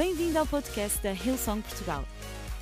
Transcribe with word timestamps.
Bem-vindo 0.00 0.38
ao 0.38 0.46
podcast 0.46 0.98
da 1.02 1.12
Hillsong 1.12 1.60
Portugal. 1.60 2.06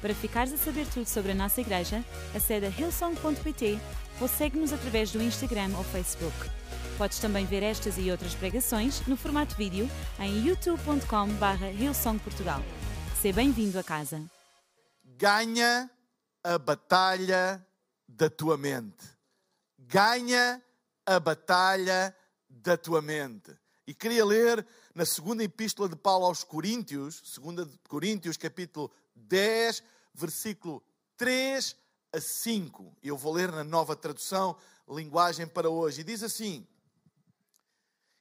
Para 0.00 0.12
ficares 0.12 0.52
a 0.52 0.56
saber 0.56 0.84
tudo 0.88 1.06
sobre 1.06 1.30
a 1.30 1.34
nossa 1.36 1.60
igreja, 1.60 2.04
acede 2.34 2.66
a 2.66 2.68
hillsong.pt 2.68 3.78
ou 4.20 4.26
segue-nos 4.26 4.72
através 4.72 5.12
do 5.12 5.22
Instagram 5.22 5.70
ou 5.76 5.84
Facebook. 5.84 6.34
Podes 6.98 7.20
também 7.20 7.46
ver 7.46 7.62
estas 7.62 7.96
e 7.96 8.10
outras 8.10 8.34
pregações 8.34 9.06
no 9.06 9.16
formato 9.16 9.54
vídeo 9.54 9.88
em 10.18 10.48
youtube.com.br 10.48 11.64
hillsongportugal. 11.78 12.60
Seja 13.22 13.36
bem-vindo 13.36 13.78
a 13.78 13.84
casa. 13.84 14.20
Ganha 15.04 15.88
a 16.42 16.58
batalha 16.58 17.64
da 18.08 18.28
tua 18.28 18.58
mente. 18.58 19.06
Ganha 19.78 20.60
a 21.06 21.20
batalha 21.20 22.12
da 22.50 22.76
tua 22.76 23.00
mente. 23.00 23.56
E 23.88 23.94
queria 23.94 24.22
ler 24.22 24.66
na 24.94 25.06
segunda 25.06 25.42
epístola 25.42 25.88
de 25.88 25.96
Paulo 25.96 26.26
aos 26.26 26.44
Coríntios, 26.44 27.22
2 27.38 27.78
Coríntios, 27.88 28.36
capítulo 28.36 28.92
10, 29.16 29.82
versículo 30.12 30.84
3 31.16 31.74
a 32.12 32.20
5. 32.20 32.94
Eu 33.02 33.16
vou 33.16 33.32
ler 33.32 33.50
na 33.50 33.64
nova 33.64 33.96
tradução, 33.96 34.58
linguagem 34.86 35.46
para 35.46 35.70
hoje. 35.70 36.02
E 36.02 36.04
diz 36.04 36.22
assim: 36.22 36.68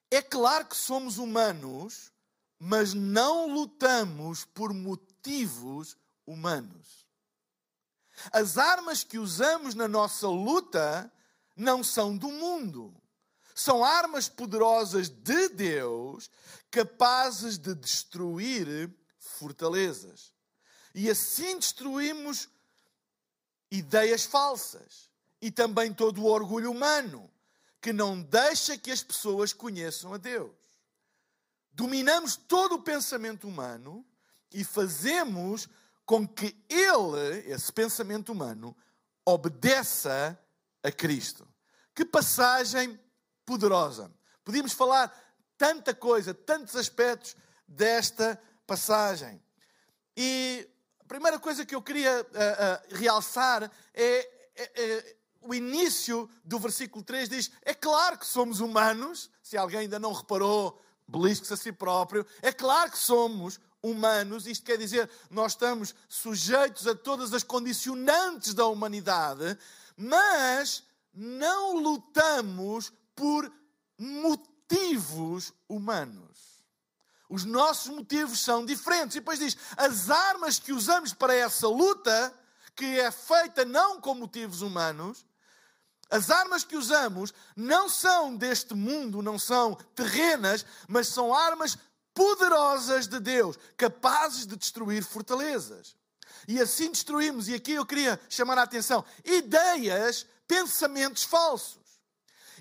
É 0.10 0.22
claro 0.22 0.68
que 0.68 0.78
somos 0.78 1.18
humanos, 1.18 2.14
mas 2.58 2.94
não 2.94 3.54
lutamos 3.54 4.46
por 4.46 4.74
motivos 4.74 5.98
humanos. 6.26 7.06
As 8.32 8.58
armas 8.58 9.04
que 9.04 9.20
usamos 9.20 9.76
na 9.76 9.90
nossa 9.90 10.30
luta 10.30 11.12
não 11.58 11.84
são 11.84 12.16
do 12.16 12.30
mundo. 12.30 12.96
São 13.58 13.84
armas 13.84 14.30
poderosas 14.30 15.10
de 15.10 15.50
Deus, 15.50 16.30
capazes 16.70 17.58
de 17.58 17.74
destruir 17.74 18.96
fortalezas. 19.18 20.32
E 20.94 21.10
assim 21.10 21.58
destruímos 21.58 22.50
ideias 23.72 24.26
falsas 24.26 25.10
e 25.42 25.50
também 25.50 25.92
todo 25.92 26.22
o 26.22 26.28
orgulho 26.28 26.70
humano 26.70 27.28
que 27.82 27.92
não 27.92 28.22
deixa 28.22 28.78
que 28.78 28.92
as 28.92 29.02
pessoas 29.02 29.54
conheçam 29.54 30.14
a 30.14 30.18
Deus. 30.18 30.54
Dominamos 31.72 32.36
todo 32.36 32.76
o 32.76 32.84
pensamento 32.84 33.48
humano 33.48 34.06
e 34.54 34.64
fazemos 34.64 35.68
com 36.06 36.28
que 36.28 36.56
ele, 36.70 37.52
esse 37.52 37.74
pensamento 37.74 38.32
humano, 38.32 38.78
obedeça 39.26 40.40
a 40.84 40.92
Cristo. 40.92 41.48
Que 41.96 42.06
passagem 42.06 43.00
poderosa. 43.48 44.12
Podíamos 44.44 44.74
falar 44.74 45.10
tanta 45.58 45.96
coisa, 45.96 46.34
tantos 46.34 46.76
aspectos 46.76 47.36
desta 47.66 48.40
passagem. 48.68 49.42
E 50.16 50.70
a 51.00 51.06
primeira 51.06 51.40
coisa 51.40 51.66
que 51.66 51.74
eu 51.74 51.82
queria 51.82 52.22
uh, 52.22 52.26
uh, 52.26 52.96
realçar 52.98 53.72
é, 53.94 54.30
é, 54.54 54.84
é, 54.84 55.16
o 55.42 55.56
início 55.56 56.30
do 56.44 56.60
versículo 56.60 57.04
3 57.04 57.30
diz: 57.30 57.52
É 57.64 57.74
claro 57.74 58.18
que 58.18 58.28
somos 58.28 58.60
humanos, 58.60 59.32
se 59.42 59.56
alguém 59.56 59.82
ainda 59.82 59.98
não 59.98 60.12
reparou, 60.12 60.82
belisque-se 61.08 61.54
a 61.54 61.58
si 61.58 61.72
próprio. 61.72 62.26
É 62.42 62.52
claro 62.52 62.92
que 62.92 62.98
somos 62.98 63.60
humanos, 63.82 64.46
isto 64.46 64.66
quer 64.66 64.78
dizer, 64.78 65.10
nós 65.30 65.54
estamos 65.54 65.96
sujeitos 66.10 66.86
a 66.86 66.96
todas 66.96 67.34
as 67.34 67.44
condicionantes 67.44 68.54
da 68.54 68.66
humanidade, 68.66 69.58
mas 69.96 70.84
não 71.14 71.78
lutamos 71.78 72.92
por 73.18 73.52
motivos 73.98 75.52
humanos. 75.68 76.38
Os 77.28 77.44
nossos 77.44 77.88
motivos 77.94 78.40
são 78.40 78.64
diferentes. 78.64 79.18
E 79.18 79.20
depois 79.20 79.40
diz: 79.40 79.58
as 79.76 80.10
armas 80.10 80.60
que 80.60 80.72
usamos 80.72 81.14
para 81.14 81.34
essa 81.34 81.68
luta, 81.68 82.34
que 82.76 83.00
é 83.00 83.12
feita 83.12 83.66
não 83.66 84.00
com 84.00 84.14
motivos 84.14 84.62
humanos, 84.62 85.26
as 86.10 86.30
armas 86.30 86.64
que 86.64 86.78
usamos 86.78 87.34
não 87.56 87.90
são 87.90 88.38
deste 88.38 88.74
mundo, 88.74 89.22
não 89.22 89.38
são 89.38 89.76
terrenas, 89.96 90.66
mas 90.88 91.08
são 91.08 91.34
armas 91.34 91.78
poderosas 92.14 93.08
de 93.08 93.20
Deus, 93.20 93.58
capazes 93.76 94.46
de 94.48 94.56
destruir 94.56 95.04
fortalezas. 95.04 95.98
E 96.48 96.62
assim 96.62 96.92
destruímos, 96.92 97.50
e 97.50 97.56
aqui 97.56 97.74
eu 97.74 97.86
queria 97.86 98.20
chamar 98.30 98.58
a 98.58 98.64
atenção, 98.64 99.04
ideias, 99.26 100.26
pensamentos 100.48 101.24
falsos 101.24 101.87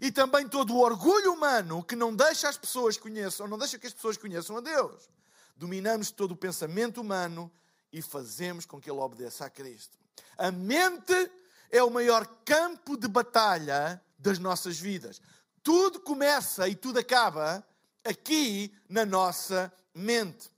e 0.00 0.10
também 0.10 0.48
todo 0.48 0.74
o 0.74 0.80
orgulho 0.80 1.32
humano 1.32 1.82
que 1.82 1.96
não 1.96 2.14
deixa 2.14 2.48
as 2.48 2.56
pessoas 2.56 2.96
conheçam, 2.96 3.48
não 3.48 3.58
deixa 3.58 3.78
que 3.78 3.86
as 3.86 3.92
pessoas 3.92 4.16
conheçam 4.16 4.56
a 4.56 4.60
Deus. 4.60 5.08
Dominamos 5.56 6.10
todo 6.10 6.32
o 6.32 6.36
pensamento 6.36 7.00
humano 7.00 7.50
e 7.92 8.02
fazemos 8.02 8.66
com 8.66 8.80
que 8.80 8.90
ele 8.90 9.00
obedeça 9.00 9.46
a 9.46 9.50
Cristo. 9.50 9.96
A 10.36 10.50
mente 10.50 11.30
é 11.70 11.82
o 11.82 11.90
maior 11.90 12.26
campo 12.44 12.96
de 12.96 13.08
batalha 13.08 14.02
das 14.18 14.38
nossas 14.38 14.78
vidas. 14.78 15.20
Tudo 15.62 16.00
começa 16.00 16.68
e 16.68 16.74
tudo 16.74 16.98
acaba 16.98 17.66
aqui 18.04 18.72
na 18.88 19.04
nossa 19.04 19.72
mente. 19.94 20.50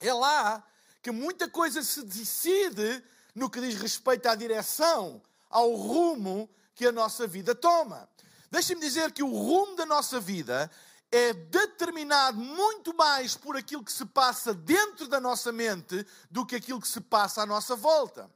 É 0.00 0.12
lá 0.12 0.64
que 1.02 1.10
muita 1.10 1.48
coisa 1.48 1.82
se 1.82 2.02
decide 2.02 3.02
no 3.34 3.50
que 3.50 3.60
diz 3.60 3.74
respeito 3.74 4.28
à 4.28 4.34
direção, 4.34 5.22
ao 5.48 5.74
rumo 5.74 6.48
que 6.74 6.86
a 6.86 6.92
nossa 6.92 7.26
vida 7.26 7.54
toma. 7.54 8.08
Deixem-me 8.50 8.80
dizer 8.80 9.12
que 9.12 9.22
o 9.22 9.30
rumo 9.30 9.76
da 9.76 9.86
nossa 9.86 10.20
vida 10.20 10.70
é 11.10 11.32
determinado 11.32 12.38
muito 12.38 12.94
mais 12.94 13.36
por 13.36 13.56
aquilo 13.56 13.84
que 13.84 13.92
se 13.92 14.04
passa 14.04 14.52
dentro 14.52 15.08
da 15.08 15.20
nossa 15.20 15.52
mente 15.52 16.06
do 16.30 16.44
que 16.44 16.56
aquilo 16.56 16.80
que 16.80 16.88
se 16.88 17.00
passa 17.00 17.42
à 17.42 17.46
nossa 17.46 17.76
volta. 17.76 18.30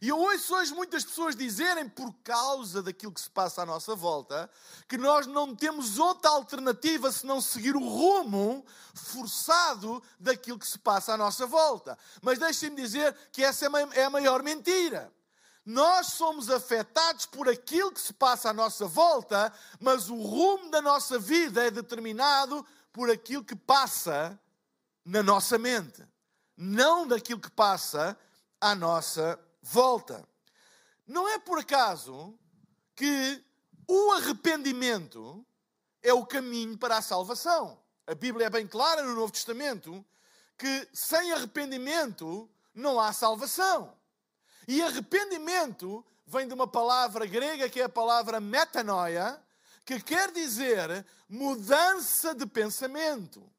E 0.00 0.08
eu 0.08 0.18
ouço 0.18 0.54
hoje 0.54 0.72
muitas 0.72 1.04
pessoas 1.04 1.34
dizerem, 1.34 1.88
por 1.88 2.12
causa 2.22 2.82
daquilo 2.82 3.12
que 3.12 3.20
se 3.20 3.30
passa 3.30 3.62
à 3.62 3.66
nossa 3.66 3.96
volta, 3.96 4.48
que 4.86 4.96
nós 4.96 5.26
não 5.26 5.56
temos 5.56 5.98
outra 5.98 6.30
alternativa 6.30 7.10
senão 7.10 7.40
seguir 7.40 7.74
o 7.74 7.80
rumo 7.80 8.64
forçado 8.94 10.00
daquilo 10.20 10.58
que 10.58 10.68
se 10.68 10.78
passa 10.78 11.14
à 11.14 11.16
nossa 11.16 11.46
volta. 11.46 11.98
Mas 12.22 12.38
deixem-me 12.38 12.76
dizer 12.76 13.12
que 13.32 13.42
essa 13.42 13.66
é 13.94 14.04
a 14.04 14.10
maior 14.10 14.42
mentira. 14.42 15.12
Nós 15.68 16.06
somos 16.14 16.48
afetados 16.48 17.26
por 17.26 17.46
aquilo 17.46 17.92
que 17.92 18.00
se 18.00 18.14
passa 18.14 18.48
à 18.48 18.52
nossa 18.54 18.86
volta, 18.86 19.52
mas 19.78 20.08
o 20.08 20.16
rumo 20.16 20.70
da 20.70 20.80
nossa 20.80 21.18
vida 21.18 21.62
é 21.62 21.70
determinado 21.70 22.66
por 22.90 23.10
aquilo 23.10 23.44
que 23.44 23.54
passa 23.54 24.40
na 25.04 25.22
nossa 25.22 25.58
mente, 25.58 26.02
não 26.56 27.06
daquilo 27.06 27.38
que 27.38 27.50
passa 27.50 28.18
à 28.58 28.74
nossa 28.74 29.38
volta. 29.60 30.26
Não 31.06 31.28
é 31.28 31.38
por 31.38 31.58
acaso 31.58 32.34
que 32.96 33.44
o 33.86 34.12
arrependimento 34.12 35.44
é 36.02 36.14
o 36.14 36.24
caminho 36.24 36.78
para 36.78 36.96
a 36.96 37.02
salvação. 37.02 37.78
A 38.06 38.14
Bíblia 38.14 38.46
é 38.46 38.50
bem 38.50 38.66
clara 38.66 39.02
no 39.02 39.14
Novo 39.14 39.34
Testamento 39.34 40.02
que 40.56 40.88
sem 40.94 41.30
arrependimento 41.30 42.48
não 42.74 42.98
há 42.98 43.12
salvação. 43.12 43.97
E 44.68 44.82
arrependimento 44.82 46.04
vem 46.26 46.46
de 46.46 46.52
uma 46.52 46.68
palavra 46.68 47.24
grega 47.24 47.70
que 47.70 47.80
é 47.80 47.84
a 47.84 47.88
palavra 47.88 48.38
metanoia, 48.38 49.42
que 49.82 49.98
quer 49.98 50.30
dizer 50.30 51.06
mudança 51.26 52.34
de 52.34 52.44
pensamento. 52.46 53.50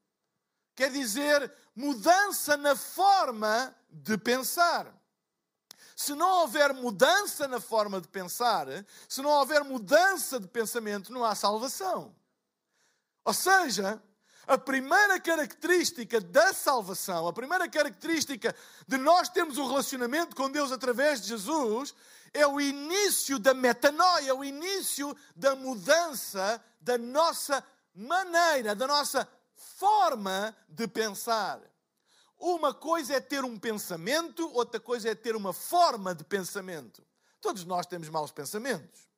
Quer 0.72 0.92
dizer 0.92 1.52
mudança 1.74 2.56
na 2.56 2.76
forma 2.76 3.74
de 3.90 4.16
pensar. 4.16 4.94
Se 5.96 6.14
não 6.14 6.42
houver 6.42 6.72
mudança 6.72 7.48
na 7.48 7.60
forma 7.60 8.00
de 8.00 8.06
pensar, 8.06 8.68
se 9.08 9.20
não 9.20 9.30
houver 9.30 9.64
mudança 9.64 10.38
de 10.38 10.46
pensamento, 10.46 11.12
não 11.12 11.24
há 11.24 11.34
salvação. 11.34 12.14
Ou 13.24 13.34
seja, 13.34 14.00
a 14.46 14.58
primeira 14.58 15.20
característica 15.20 16.20
da 16.20 16.52
salvação, 16.52 17.28
a 17.28 17.32
primeira 17.32 17.68
característica 17.68 18.54
de 18.86 18.96
nós 18.96 19.28
termos 19.28 19.58
um 19.58 19.66
relacionamento 19.66 20.34
com 20.34 20.50
Deus 20.50 20.72
através 20.72 21.20
de 21.20 21.28
Jesus, 21.28 21.94
é 22.32 22.46
o 22.46 22.60
início 22.60 23.38
da 23.38 23.52
metanoia, 23.52 24.34
o 24.34 24.44
início 24.44 25.16
da 25.34 25.54
mudança 25.56 26.62
da 26.80 26.96
nossa 26.96 27.64
maneira, 27.94 28.74
da 28.74 28.86
nossa 28.86 29.28
forma 29.54 30.56
de 30.68 30.86
pensar. 30.86 31.60
Uma 32.38 32.72
coisa 32.72 33.14
é 33.14 33.20
ter 33.20 33.44
um 33.44 33.58
pensamento, 33.58 34.50
outra 34.54 34.80
coisa 34.80 35.10
é 35.10 35.14
ter 35.14 35.36
uma 35.36 35.52
forma 35.52 36.14
de 36.14 36.24
pensamento. 36.24 37.04
Todos 37.40 37.64
nós 37.64 37.86
temos 37.86 38.08
maus 38.08 38.30
pensamentos. 38.30 39.09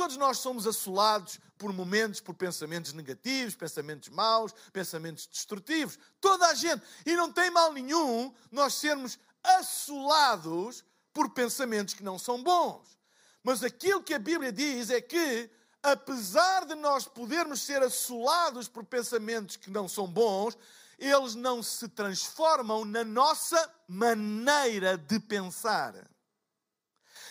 Todos 0.00 0.16
nós 0.16 0.38
somos 0.38 0.66
assolados 0.66 1.38
por 1.58 1.74
momentos, 1.74 2.20
por 2.20 2.34
pensamentos 2.34 2.94
negativos, 2.94 3.54
pensamentos 3.54 4.08
maus, 4.08 4.50
pensamentos 4.72 5.26
destrutivos. 5.26 5.98
Toda 6.18 6.46
a 6.46 6.54
gente. 6.54 6.82
E 7.04 7.14
não 7.14 7.30
tem 7.30 7.50
mal 7.50 7.70
nenhum 7.70 8.32
nós 8.50 8.72
sermos 8.72 9.18
assolados 9.44 10.82
por 11.12 11.28
pensamentos 11.28 11.92
que 11.92 12.02
não 12.02 12.18
são 12.18 12.42
bons. 12.42 12.98
Mas 13.44 13.62
aquilo 13.62 14.02
que 14.02 14.14
a 14.14 14.18
Bíblia 14.18 14.50
diz 14.50 14.88
é 14.88 15.02
que, 15.02 15.50
apesar 15.82 16.64
de 16.64 16.76
nós 16.76 17.04
podermos 17.04 17.60
ser 17.60 17.82
assolados 17.82 18.68
por 18.68 18.86
pensamentos 18.86 19.56
que 19.56 19.68
não 19.68 19.86
são 19.86 20.06
bons, 20.06 20.56
eles 20.98 21.34
não 21.34 21.62
se 21.62 21.86
transformam 21.88 22.86
na 22.86 23.04
nossa 23.04 23.70
maneira 23.86 24.96
de 24.96 25.20
pensar. 25.20 25.94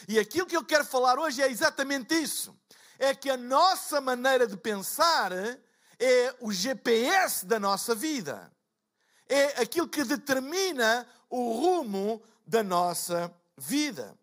E 0.08 0.20
aquilo 0.20 0.46
que 0.46 0.56
eu 0.56 0.64
quero 0.64 0.86
falar 0.86 1.18
hoje 1.18 1.42
é 1.42 1.50
exatamente 1.50 2.14
isso. 2.14 2.59
É 3.00 3.16
que 3.16 3.30
a 3.30 3.38
nossa 3.38 4.00
maneira 4.00 4.46
de 4.46 4.58
pensar 4.58 5.32
é 5.32 6.36
o 6.40 6.52
GPS 6.52 7.46
da 7.46 7.60
nossa 7.60 7.96
vida. 7.96 8.52
É 9.28 9.62
aquilo 9.62 9.88
que 9.88 10.04
determina 10.04 11.08
o 11.30 11.54
rumo 11.54 12.22
da 12.46 12.62
nossa 12.62 13.34
vida. 13.58 14.18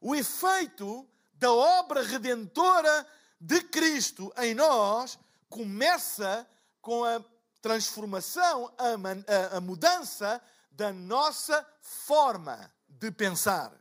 O 0.00 0.14
efeito 0.14 1.06
da 1.34 1.52
obra 1.52 2.02
redentora 2.02 3.06
de 3.40 3.60
Cristo 3.62 4.32
em 4.38 4.54
nós 4.54 5.18
começa 5.48 6.48
com 6.80 7.04
a 7.04 7.22
transformação, 7.60 8.72
a, 8.78 9.54
a, 9.54 9.56
a 9.58 9.60
mudança 9.60 10.42
da 10.70 10.92
nossa 10.92 11.66
forma 11.80 12.72
de 12.88 13.10
pensar. 13.10 13.72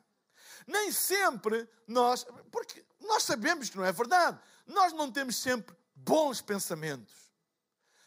Nem 0.68 0.92
sempre 0.92 1.68
nós, 1.88 2.26
porque 2.52 2.84
nós 3.02 3.24
sabemos 3.24 3.70
que 3.70 3.78
não 3.78 3.86
é 3.86 3.92
verdade, 3.92 4.40
nós 4.68 4.94
não 4.94 5.12
temos 5.12 5.36
sempre 5.38 5.76
bons 5.96 6.42
pensamentos. 6.42 7.14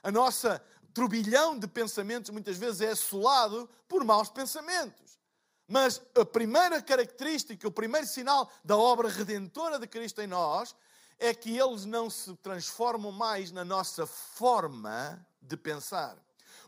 A 0.02 0.11
nossa 0.11 0.62
turbilhão 0.93 1.58
de 1.58 1.67
pensamentos 1.67 2.31
muitas 2.31 2.56
vezes 2.56 2.81
é 2.81 2.91
assolado 2.91 3.69
por 3.88 4.05
maus 4.05 4.31
pensamentos. 4.31 5.19
Mas 5.67 6.00
a 6.14 6.25
primeira 6.25 6.81
característica, 6.82 7.67
o 7.67 7.73
primeiro 7.73 8.06
sinal 8.06 8.50
da 8.62 8.76
obra 8.76 9.08
redentora 9.08 9.79
de 9.79 9.87
Cristo 9.87 10.20
em 10.20 10.26
nós 10.26 10.75
é 11.19 11.32
que 11.32 11.56
eles 11.56 11.85
não 11.85 12.11
se 12.11 12.35
transformam 12.37 13.11
mais 13.11 13.50
na 13.50 13.64
nossa 13.64 14.06
forma 14.06 15.26
de 15.41 15.56
pensar. 15.56 16.17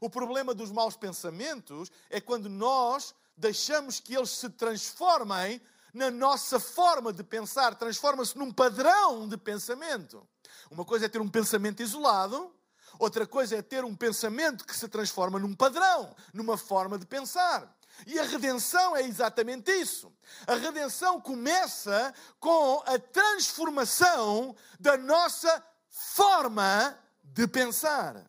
O 0.01 0.09
problema 0.09 0.55
dos 0.55 0.71
maus 0.71 0.97
pensamentos 0.97 1.91
é 2.11 2.21
quando 2.21 2.49
nós 2.49 3.15
deixamos 3.37 4.01
que 4.01 4.17
eles 4.17 4.31
se 4.31 4.49
transformem 4.49 5.61
na 5.97 6.11
nossa 6.11 6.61
forma 6.61 7.11
de 7.11 7.25
pensar, 7.25 7.75
transforma-se 7.75 8.37
num 8.37 8.53
padrão 8.53 9.27
de 9.27 9.39
pensamento. 9.39 10.29
Uma 10.71 10.85
coisa 10.85 11.07
é 11.07 11.09
ter 11.09 11.23
um 11.23 11.29
pensamento 11.29 11.83
isolado, 11.83 12.55
outra 12.99 13.27
coisa 13.27 13.57
é 13.57 13.63
ter 13.63 13.83
um 13.83 13.97
pensamento 13.97 14.67
que 14.67 14.77
se 14.77 14.89
transforma 14.89 15.39
num 15.39 15.55
padrão, 15.55 16.15
numa 16.35 16.59
forma 16.59 16.99
de 16.99 17.07
pensar. 17.07 17.75
E 18.07 18.19
a 18.19 18.25
redenção 18.25 18.95
é 18.95 19.05
exatamente 19.05 19.73
isso. 19.73 20.13
A 20.47 20.55
redenção 20.57 21.19
começa 21.19 22.13
com 22.39 22.83
a 22.85 22.99
transformação 22.99 24.55
da 24.79 24.99
nossa 24.99 25.65
forma 25.89 26.95
de 27.25 27.49
pensar. 27.49 28.23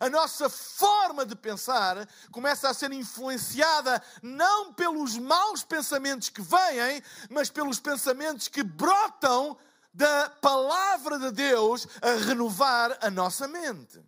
A 0.00 0.08
nossa 0.08 0.48
forma 0.48 1.24
de 1.24 1.34
pensar 1.34 2.08
começa 2.30 2.68
a 2.68 2.74
ser 2.74 2.92
influenciada 2.92 4.02
não 4.22 4.72
pelos 4.72 5.16
maus 5.16 5.62
pensamentos 5.62 6.28
que 6.28 6.42
vêm, 6.42 7.02
mas 7.30 7.50
pelos 7.50 7.80
pensamentos 7.80 8.48
que 8.48 8.62
brotam 8.62 9.56
da 9.92 10.30
palavra 10.30 11.18
de 11.18 11.32
Deus 11.32 11.86
a 12.00 12.12
renovar 12.26 12.96
a 13.00 13.10
nossa 13.10 13.48
mente. 13.48 14.00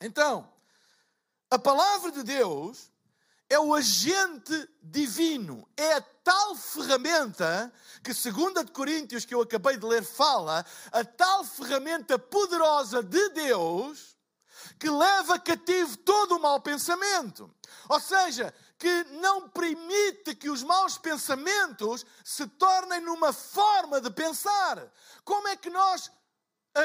Então, 0.00 0.50
a 1.50 1.58
palavra 1.58 2.10
de 2.12 2.22
Deus 2.22 2.90
é 3.48 3.58
o 3.58 3.74
agente 3.74 4.68
divino, 4.82 5.68
é 5.76 5.94
a 5.94 6.00
tal 6.00 6.56
ferramenta 6.56 7.72
que, 8.02 8.12
segundo 8.12 8.58
a 8.58 8.62
de 8.62 8.72
Coríntios 8.72 9.24
que 9.24 9.34
eu 9.34 9.40
acabei 9.40 9.76
de 9.76 9.86
ler, 9.86 10.02
fala, 10.02 10.64
a 10.90 11.04
tal 11.04 11.44
ferramenta 11.44 12.18
poderosa 12.18 13.02
de 13.02 13.28
Deus 13.30 14.15
que 14.78 14.90
leva 14.90 15.38
cativo 15.38 15.96
todo 15.98 16.36
o 16.36 16.40
mau 16.40 16.60
pensamento. 16.60 17.50
Ou 17.88 18.00
seja, 18.00 18.54
que 18.78 19.04
não 19.04 19.48
permite 19.48 20.34
que 20.34 20.50
os 20.50 20.62
maus 20.62 20.98
pensamentos 20.98 22.04
se 22.24 22.46
tornem 22.46 23.00
numa 23.00 23.32
forma 23.32 24.00
de 24.00 24.10
pensar. 24.10 24.92
Como 25.24 25.48
é 25.48 25.56
que 25.56 25.70
nós 25.70 26.10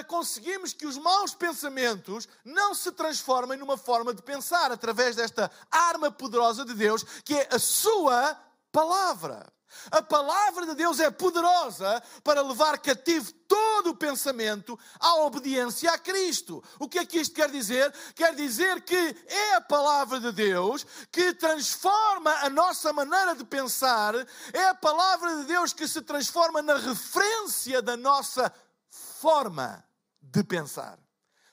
conseguimos 0.07 0.71
que 0.71 0.85
os 0.85 0.97
maus 0.97 1.33
pensamentos 1.33 2.27
não 2.45 2.73
se 2.73 2.91
transformem 2.93 3.57
numa 3.57 3.75
forma 3.75 4.13
de 4.13 4.21
pensar 4.21 4.71
através 4.71 5.17
desta 5.17 5.51
arma 5.69 6.09
poderosa 6.09 6.63
de 6.63 6.73
Deus, 6.73 7.03
que 7.25 7.35
é 7.35 7.49
a 7.51 7.59
Sua 7.59 8.39
palavra. 8.71 9.51
A 9.89 10.01
palavra 10.01 10.65
de 10.65 10.75
Deus 10.75 10.99
é 10.99 11.09
poderosa 11.09 12.01
para 12.23 12.41
levar 12.41 12.77
cativo 12.79 13.31
todo 13.47 13.91
o 13.91 13.95
pensamento 13.95 14.79
à 14.99 15.15
obediência 15.21 15.91
a 15.91 15.97
Cristo. 15.97 16.63
O 16.79 16.87
que 16.87 16.99
é 16.99 17.05
que 17.05 17.19
isto 17.19 17.35
quer 17.35 17.49
dizer? 17.49 17.93
Quer 18.15 18.35
dizer 18.35 18.81
que 18.81 18.95
é 19.27 19.55
a 19.55 19.61
palavra 19.61 20.19
de 20.19 20.31
Deus 20.31 20.85
que 21.11 21.33
transforma 21.33 22.31
a 22.41 22.49
nossa 22.49 22.93
maneira 22.93 23.35
de 23.35 23.43
pensar, 23.43 24.13
é 24.53 24.69
a 24.69 24.75
palavra 24.75 25.37
de 25.37 25.45
Deus 25.45 25.73
que 25.73 25.87
se 25.87 26.01
transforma 26.01 26.61
na 26.61 26.77
referência 26.77 27.81
da 27.81 27.97
nossa 27.97 28.53
forma 28.89 29.83
de 30.21 30.43
pensar. 30.43 30.97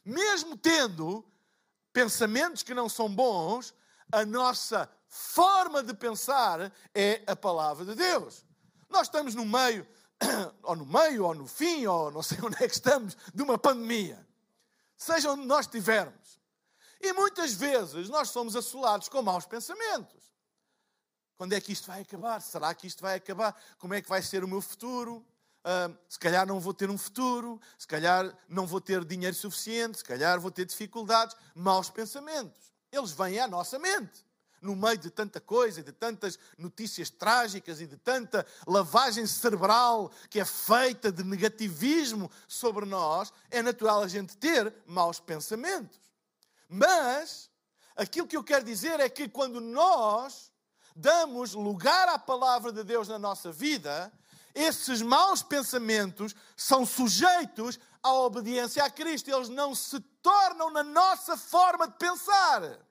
Mesmo 0.04 0.56
tendo 0.56 1.24
pensamentos 1.92 2.62
que 2.62 2.74
não 2.74 2.88
são 2.88 3.08
bons, 3.12 3.74
a 4.12 4.24
nossa 4.24 4.88
forma 5.08 5.82
de 5.82 5.94
pensar 5.94 6.72
é 6.94 7.22
a 7.26 7.34
palavra 7.34 7.84
de 7.84 7.94
Deus. 7.94 8.44
Nós 8.88 9.06
estamos 9.06 9.34
no 9.34 9.44
meio, 9.44 9.86
ou 10.62 10.76
no 10.76 10.86
meio, 10.86 11.24
ou 11.24 11.34
no 11.34 11.46
fim, 11.46 11.86
ou 11.86 12.10
não 12.10 12.22
sei 12.22 12.38
onde 12.44 12.62
é 12.62 12.68
que 12.68 12.74
estamos, 12.74 13.16
de 13.34 13.42
uma 13.42 13.58
pandemia. 13.58 14.26
Seja 14.96 15.32
onde 15.32 15.46
nós 15.46 15.66
estivermos. 15.66 16.38
E 17.00 17.12
muitas 17.12 17.54
vezes 17.54 18.08
nós 18.08 18.30
somos 18.30 18.56
assolados 18.56 19.08
com 19.08 19.22
maus 19.22 19.46
pensamentos. 19.46 20.28
Quando 21.36 21.52
é 21.52 21.60
que 21.60 21.72
isto 21.72 21.86
vai 21.86 22.00
acabar? 22.00 22.42
Será 22.42 22.74
que 22.74 22.86
isto 22.86 23.00
vai 23.00 23.14
acabar? 23.14 23.56
Como 23.78 23.94
é 23.94 24.02
que 24.02 24.08
vai 24.08 24.20
ser 24.20 24.42
o 24.42 24.48
meu 24.48 24.60
futuro? 24.60 25.24
Uh, 25.64 25.96
se 26.08 26.18
calhar 26.18 26.44
não 26.46 26.58
vou 26.58 26.74
ter 26.74 26.90
um 26.90 26.98
futuro, 26.98 27.60
se 27.78 27.86
calhar 27.86 28.36
não 28.48 28.66
vou 28.66 28.80
ter 28.80 29.04
dinheiro 29.04 29.36
suficiente, 29.36 29.98
se 29.98 30.04
calhar 30.04 30.40
vou 30.40 30.50
ter 30.50 30.64
dificuldades. 30.64 31.36
Maus 31.54 31.88
pensamentos. 31.88 32.72
Eles 32.90 33.12
vêm 33.12 33.38
à 33.38 33.46
nossa 33.46 33.78
mente 33.78 34.27
no 34.60 34.74
meio 34.74 34.98
de 34.98 35.10
tanta 35.10 35.40
coisa, 35.40 35.82
de 35.82 35.92
tantas 35.92 36.38
notícias 36.56 37.10
trágicas 37.10 37.80
e 37.80 37.86
de 37.86 37.96
tanta 37.96 38.46
lavagem 38.66 39.26
cerebral 39.26 40.10
que 40.28 40.40
é 40.40 40.44
feita 40.44 41.10
de 41.10 41.24
negativismo 41.24 42.30
sobre 42.46 42.84
nós, 42.84 43.32
é 43.50 43.62
natural 43.62 44.02
a 44.02 44.08
gente 44.08 44.36
ter 44.36 44.72
maus 44.86 45.20
pensamentos. 45.20 46.00
Mas 46.68 47.50
aquilo 47.96 48.26
que 48.26 48.36
eu 48.36 48.44
quero 48.44 48.64
dizer 48.64 49.00
é 49.00 49.08
que 49.08 49.28
quando 49.28 49.60
nós 49.60 50.52
damos 50.94 51.54
lugar 51.54 52.08
à 52.08 52.18
palavra 52.18 52.72
de 52.72 52.82
Deus 52.82 53.08
na 53.08 53.18
nossa 53.18 53.52
vida, 53.52 54.12
esses 54.54 55.00
maus 55.00 55.42
pensamentos 55.42 56.34
são 56.56 56.84
sujeitos 56.84 57.78
à 58.02 58.12
obediência 58.12 58.84
a 58.84 58.90
Cristo, 58.90 59.30
eles 59.30 59.48
não 59.48 59.74
se 59.74 60.00
tornam 60.00 60.70
na 60.70 60.82
nossa 60.82 61.36
forma 61.36 61.86
de 61.86 61.94
pensar. 61.94 62.87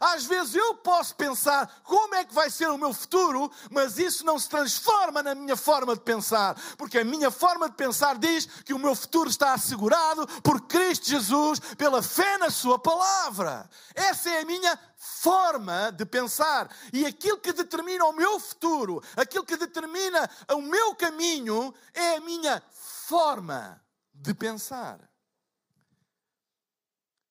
Às 0.00 0.24
vezes 0.24 0.54
eu 0.54 0.74
posso 0.74 1.14
pensar 1.14 1.80
como 1.82 2.14
é 2.14 2.24
que 2.24 2.34
vai 2.34 2.50
ser 2.50 2.68
o 2.68 2.78
meu 2.78 2.92
futuro, 2.92 3.50
mas 3.70 3.98
isso 3.98 4.24
não 4.24 4.38
se 4.38 4.48
transforma 4.48 5.22
na 5.22 5.34
minha 5.34 5.56
forma 5.56 5.94
de 5.94 6.02
pensar, 6.02 6.54
porque 6.76 6.98
a 6.98 7.04
minha 7.04 7.30
forma 7.30 7.68
de 7.68 7.76
pensar 7.76 8.18
diz 8.18 8.46
que 8.46 8.74
o 8.74 8.78
meu 8.78 8.94
futuro 8.94 9.30
está 9.30 9.54
assegurado 9.54 10.26
por 10.42 10.62
Cristo 10.62 11.08
Jesus, 11.08 11.60
pela 11.76 12.02
fé 12.02 12.38
na 12.38 12.50
Sua 12.50 12.78
palavra. 12.78 13.68
Essa 13.94 14.30
é 14.30 14.40
a 14.40 14.46
minha 14.46 14.78
forma 14.96 15.90
de 15.92 16.04
pensar. 16.04 16.70
E 16.92 17.06
aquilo 17.06 17.38
que 17.38 17.52
determina 17.52 18.04
o 18.04 18.12
meu 18.12 18.38
futuro, 18.38 19.02
aquilo 19.16 19.44
que 19.44 19.56
determina 19.56 20.28
o 20.52 20.60
meu 20.60 20.94
caminho, 20.94 21.74
é 21.94 22.16
a 22.16 22.20
minha 22.20 22.62
forma 23.08 23.80
de 24.12 24.34
pensar. 24.34 24.98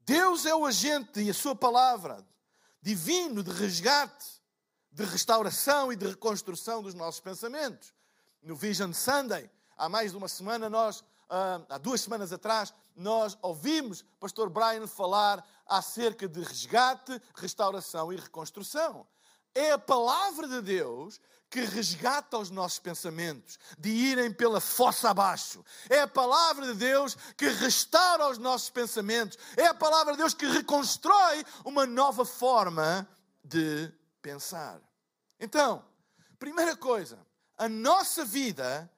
Deus 0.02 0.46
é 0.46 0.54
o 0.56 0.66
agente 0.66 1.20
e 1.22 1.30
a 1.30 1.34
Sua 1.34 1.56
palavra 1.56 2.24
divino 2.86 3.42
de 3.42 3.50
resgate, 3.50 4.44
de 4.92 5.04
restauração 5.06 5.92
e 5.92 5.96
de 5.96 6.06
reconstrução 6.06 6.84
dos 6.84 6.94
nossos 6.94 7.20
pensamentos. 7.20 7.92
No 8.44 8.56
Vision 8.56 8.94
Sunday, 8.94 9.50
há 9.76 9.90
mais 9.90 10.12
de 10.12 10.18
uma 10.18 10.28
semana, 10.28 10.70
nós, 10.70 11.04
ah, 11.28 11.62
há 11.68 11.80
duas 11.80 12.02
semanas 12.02 12.32
atrás, 12.32 12.72
nós 12.96 13.36
ouvimos 13.42 14.06
Pastor 14.20 14.52
Brian 14.52 14.86
falar 14.86 15.44
acerca 15.66 16.28
de 16.28 16.40
resgate, 16.42 17.20
restauração 17.34 18.14
e 18.14 18.18
reconstrução. 18.18 19.08
É 19.56 19.72
a 19.72 19.80
palavra 19.80 20.48
de 20.48 20.62
Deus 20.62 21.20
que 21.50 21.62
resgata 21.62 22.38
os 22.38 22.50
nossos 22.50 22.80
pensamentos 22.80 23.58
de 23.78 23.90
irem 23.90 24.32
pela 24.32 24.60
fossa 24.60 25.10
abaixo. 25.10 25.64
É 25.90 26.02
a 26.02 26.08
palavra 26.08 26.68
de 26.68 26.74
Deus 26.74 27.16
que 27.38 27.48
restaura 27.48 28.30
os 28.30 28.38
nossos 28.38 28.70
pensamentos. 28.70 29.38
É 29.56 29.68
a 29.68 29.74
palavra 29.74 30.14
de 30.14 30.20
Deus 30.20 30.34
que 30.34 30.46
reconstrói 30.46 31.46
uma 31.64 31.86
nova 31.86 32.26
forma 32.26 33.08
de 33.44 33.92
pensar. 34.22 34.82
Então, 35.40 35.86
primeira 36.40 36.76
coisa, 36.76 37.20
a 37.58 37.70
nossa 37.70 38.26
vida 38.26 38.92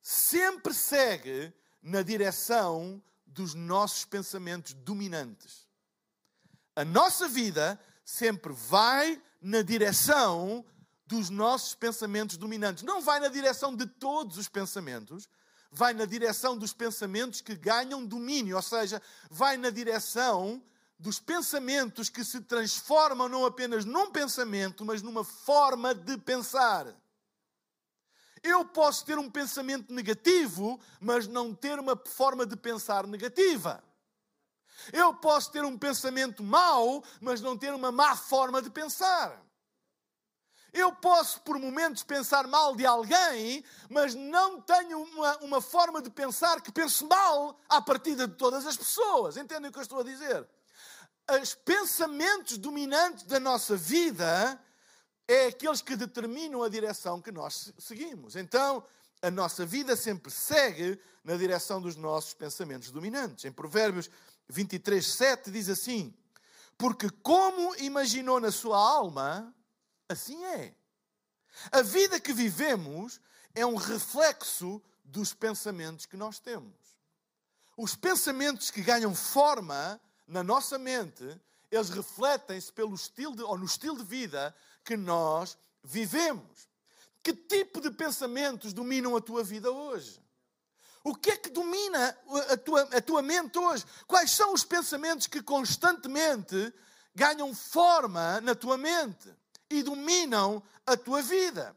sempre 0.00 0.74
segue 0.74 1.52
na 1.82 2.02
direção 2.02 3.02
dos 3.26 3.54
nossos 3.54 4.04
pensamentos 4.04 4.74
dominantes. 4.74 5.66
A 6.76 6.84
nossa 6.84 7.28
vida 7.28 7.80
sempre 8.04 8.52
vai 8.52 9.20
na 9.40 9.62
direção 9.62 10.64
dos 11.12 11.28
nossos 11.28 11.74
pensamentos 11.74 12.38
dominantes. 12.38 12.82
Não 12.82 13.02
vai 13.02 13.20
na 13.20 13.28
direção 13.28 13.76
de 13.76 13.84
todos 13.84 14.38
os 14.38 14.48
pensamentos, 14.48 15.28
vai 15.70 15.92
na 15.92 16.06
direção 16.06 16.56
dos 16.56 16.72
pensamentos 16.72 17.42
que 17.42 17.54
ganham 17.54 18.02
domínio, 18.02 18.56
ou 18.56 18.62
seja, 18.62 19.00
vai 19.30 19.58
na 19.58 19.68
direção 19.68 20.62
dos 20.98 21.20
pensamentos 21.20 22.08
que 22.08 22.24
se 22.24 22.40
transformam 22.40 23.28
não 23.28 23.44
apenas 23.44 23.84
num 23.84 24.10
pensamento, 24.10 24.86
mas 24.86 25.02
numa 25.02 25.22
forma 25.22 25.94
de 25.94 26.16
pensar. 26.16 26.86
Eu 28.42 28.64
posso 28.64 29.04
ter 29.04 29.18
um 29.18 29.30
pensamento 29.30 29.92
negativo, 29.92 30.80
mas 30.98 31.26
não 31.26 31.54
ter 31.54 31.78
uma 31.78 31.94
forma 32.06 32.46
de 32.46 32.56
pensar 32.56 33.06
negativa. 33.06 33.84
Eu 34.90 35.12
posso 35.12 35.52
ter 35.52 35.62
um 35.62 35.76
pensamento 35.76 36.42
mau, 36.42 37.04
mas 37.20 37.42
não 37.42 37.56
ter 37.56 37.74
uma 37.74 37.92
má 37.92 38.16
forma 38.16 38.62
de 38.62 38.70
pensar. 38.70 39.51
Eu 40.72 40.90
posso, 40.92 41.40
por 41.42 41.58
momentos, 41.58 42.02
pensar 42.02 42.46
mal 42.46 42.74
de 42.74 42.86
alguém, 42.86 43.62
mas 43.90 44.14
não 44.14 44.60
tenho 44.60 45.02
uma, 45.02 45.36
uma 45.38 45.60
forma 45.60 46.00
de 46.00 46.08
pensar 46.08 46.62
que 46.62 46.72
penso 46.72 47.06
mal 47.06 47.60
à 47.68 47.80
partida 47.82 48.26
de 48.26 48.34
todas 48.34 48.66
as 48.66 48.76
pessoas. 48.76 49.36
Entendem 49.36 49.68
o 49.68 49.72
que 49.72 49.78
eu 49.78 49.82
estou 49.82 50.00
a 50.00 50.04
dizer? 50.04 50.48
Os 51.42 51.54
pensamentos 51.54 52.56
dominantes 52.56 53.24
da 53.24 53.38
nossa 53.38 53.76
vida 53.76 54.58
é 55.28 55.46
aqueles 55.46 55.82
que 55.82 55.94
determinam 55.94 56.62
a 56.62 56.68
direção 56.68 57.20
que 57.20 57.30
nós 57.30 57.72
seguimos. 57.78 58.34
Então, 58.34 58.82
a 59.20 59.30
nossa 59.30 59.64
vida 59.64 59.94
sempre 59.94 60.32
segue 60.32 60.98
na 61.22 61.36
direção 61.36 61.80
dos 61.80 61.96
nossos 61.96 62.34
pensamentos 62.34 62.90
dominantes. 62.90 63.44
Em 63.44 63.52
Provérbios 63.52 64.10
23, 64.48 65.06
7 65.06 65.50
diz 65.50 65.68
assim: 65.68 66.12
Porque 66.76 67.08
como 67.22 67.76
imaginou 67.76 68.40
na 68.40 68.50
sua 68.50 68.78
alma, 68.78 69.54
Assim 70.12 70.44
é. 70.44 70.74
A 71.70 71.82
vida 71.82 72.20
que 72.20 72.32
vivemos 72.32 73.20
é 73.54 73.64
um 73.64 73.76
reflexo 73.76 74.82
dos 75.04 75.34
pensamentos 75.34 76.06
que 76.06 76.16
nós 76.16 76.38
temos. 76.38 76.74
Os 77.76 77.94
pensamentos 77.94 78.70
que 78.70 78.82
ganham 78.82 79.14
forma 79.14 80.00
na 80.26 80.42
nossa 80.42 80.78
mente, 80.78 81.24
eles 81.70 81.88
refletem-se 81.88 82.70
pelo 82.72 82.94
estilo 82.94 83.34
de, 83.34 83.42
ou 83.42 83.56
no 83.56 83.64
estilo 83.64 83.96
de 83.96 84.04
vida 84.04 84.54
que 84.84 84.96
nós 84.96 85.56
vivemos. 85.82 86.68
Que 87.22 87.32
tipo 87.32 87.80
de 87.80 87.90
pensamentos 87.90 88.72
dominam 88.72 89.16
a 89.16 89.20
tua 89.20 89.42
vida 89.42 89.70
hoje? 89.70 90.20
O 91.02 91.14
que 91.14 91.30
é 91.30 91.36
que 91.36 91.48
domina 91.48 92.16
a 92.50 92.56
tua, 92.56 92.82
a 92.82 93.00
tua 93.00 93.22
mente 93.22 93.58
hoje? 93.58 93.84
Quais 94.06 94.30
são 94.30 94.52
os 94.52 94.62
pensamentos 94.62 95.26
que 95.26 95.42
constantemente 95.42 96.72
ganham 97.14 97.54
forma 97.54 98.40
na 98.40 98.54
tua 98.54 98.76
mente? 98.76 99.41
E 99.72 99.82
dominam 99.82 100.62
a 100.86 100.96
tua 100.96 101.22
vida. 101.22 101.76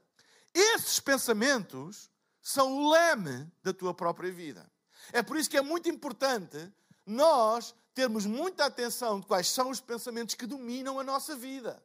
Esses 0.54 1.00
pensamentos 1.00 2.10
são 2.42 2.74
o 2.74 2.92
leme 2.92 3.52
da 3.64 3.74
tua 3.74 3.94
própria 3.94 4.32
vida. 4.32 4.70
É 5.12 5.22
por 5.22 5.38
isso 5.38 5.50
que 5.50 5.58
é 5.58 5.62
muito 5.62 5.90
importante 5.90 6.72
nós 7.06 7.76
termos 7.94 8.26
muita 8.26 8.66
atenção 8.66 9.20
de 9.20 9.26
quais 9.26 9.50
são 9.50 9.70
os 9.70 9.80
pensamentos 9.80 10.36
que 10.36 10.46
dominam 10.46 11.00
a 11.00 11.04
nossa 11.04 11.36
vida. 11.36 11.82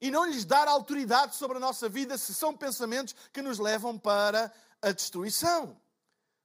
E 0.00 0.10
não 0.10 0.24
lhes 0.24 0.44
dar 0.44 0.68
autoridade 0.68 1.36
sobre 1.36 1.56
a 1.56 1.60
nossa 1.60 1.88
vida 1.88 2.18
se 2.18 2.34
são 2.34 2.56
pensamentos 2.56 3.14
que 3.32 3.42
nos 3.42 3.58
levam 3.58 3.98
para 3.98 4.52
a 4.80 4.90
destruição. 4.90 5.80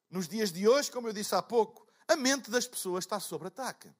Nos 0.09 0.27
dias 0.27 0.51
de 0.51 0.67
hoje, 0.67 0.91
como 0.91 1.07
eu 1.07 1.13
disse 1.13 1.35
há 1.35 1.41
pouco, 1.41 1.87
a 2.07 2.15
mente 2.15 2.49
das 2.49 2.67
pessoas 2.67 3.03
está 3.03 3.19
sob 3.19 3.47
ataque. 3.47 3.91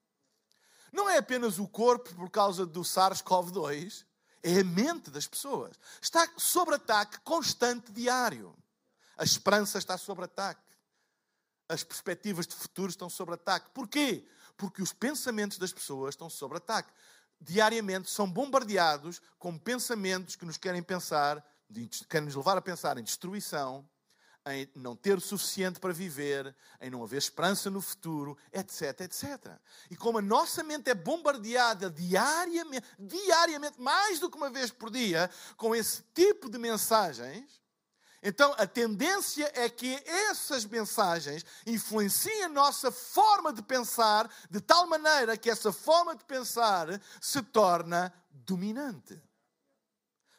Não 0.91 1.09
é 1.09 1.17
apenas 1.17 1.59
o 1.59 1.67
corpo 1.67 2.13
por 2.15 2.29
causa 2.29 2.65
do 2.65 2.81
SARS-CoV-2, 2.81 4.05
é 4.47 4.61
a 4.61 4.63
mente 4.63 5.11
das 5.11 5.27
pessoas. 5.27 5.77
Está 6.01 6.25
sob 6.37 6.73
ataque 6.73 7.19
constante, 7.19 7.91
diário. 7.91 8.55
A 9.17 9.23
esperança 9.25 9.77
está 9.77 9.97
sob 9.97 10.23
ataque. 10.23 10.61
As 11.67 11.83
perspectivas 11.83 12.47
de 12.47 12.55
futuro 12.55 12.89
estão 12.89 13.09
sob 13.09 13.33
ataque. 13.33 13.69
Porquê? 13.73 14.25
Porque 14.55 14.81
os 14.81 14.93
pensamentos 14.93 15.57
das 15.57 15.73
pessoas 15.73 16.13
estão 16.13 16.29
sob 16.29 16.55
ataque. 16.55 16.89
Diariamente 17.41 18.09
são 18.09 18.31
bombardeados 18.31 19.21
com 19.37 19.57
pensamentos 19.57 20.37
que 20.37 20.45
nos 20.45 20.55
querem 20.55 20.81
pensar, 20.81 21.45
querem 22.09 22.27
nos 22.27 22.35
levar 22.35 22.57
a 22.57 22.61
pensar 22.61 22.97
em 22.97 23.03
destruição, 23.03 23.87
em 24.53 24.69
não 24.75 24.95
ter 24.95 25.17
o 25.17 25.21
suficiente 25.21 25.79
para 25.79 25.93
viver, 25.93 26.55
em 26.79 26.89
não 26.89 27.03
haver 27.03 27.17
esperança 27.17 27.69
no 27.69 27.81
futuro, 27.81 28.37
etc, 28.53 29.01
etc. 29.01 29.51
E 29.89 29.95
como 29.95 30.19
a 30.19 30.21
nossa 30.21 30.63
mente 30.63 30.89
é 30.89 30.95
bombardeada 30.95 31.89
diariamente, 31.89 32.87
diariamente, 32.99 33.79
mais 33.79 34.19
do 34.19 34.29
que 34.29 34.37
uma 34.37 34.49
vez 34.49 34.71
por 34.71 34.89
dia, 34.89 35.29
com 35.55 35.75
esse 35.75 36.03
tipo 36.13 36.49
de 36.49 36.57
mensagens, 36.57 37.61
então 38.21 38.53
a 38.57 38.65
tendência 38.65 39.51
é 39.55 39.69
que 39.69 39.93
essas 40.05 40.65
mensagens 40.65 41.45
influenciem 41.65 42.43
a 42.43 42.49
nossa 42.49 42.91
forma 42.91 43.53
de 43.53 43.61
pensar 43.61 44.29
de 44.49 44.59
tal 44.59 44.87
maneira 44.87 45.37
que 45.37 45.49
essa 45.49 45.71
forma 45.71 46.15
de 46.15 46.25
pensar 46.25 46.87
se 47.21 47.41
torna 47.41 48.13
dominante. 48.29 49.21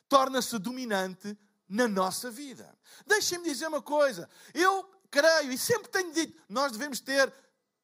Torna-se 0.08 0.58
dominante 0.58 1.36
na 1.68 1.87
nossa 1.87 2.30
vida. 2.30 2.72
Deixem-me 3.06 3.44
dizer 3.44 3.66
uma 3.66 3.82
coisa. 3.82 4.28
Eu 4.54 4.88
creio 5.10 5.52
e 5.52 5.58
sempre 5.58 5.88
tenho 5.88 6.12
dito: 6.12 6.40
nós 6.48 6.72
devemos 6.72 7.00
ter 7.00 7.32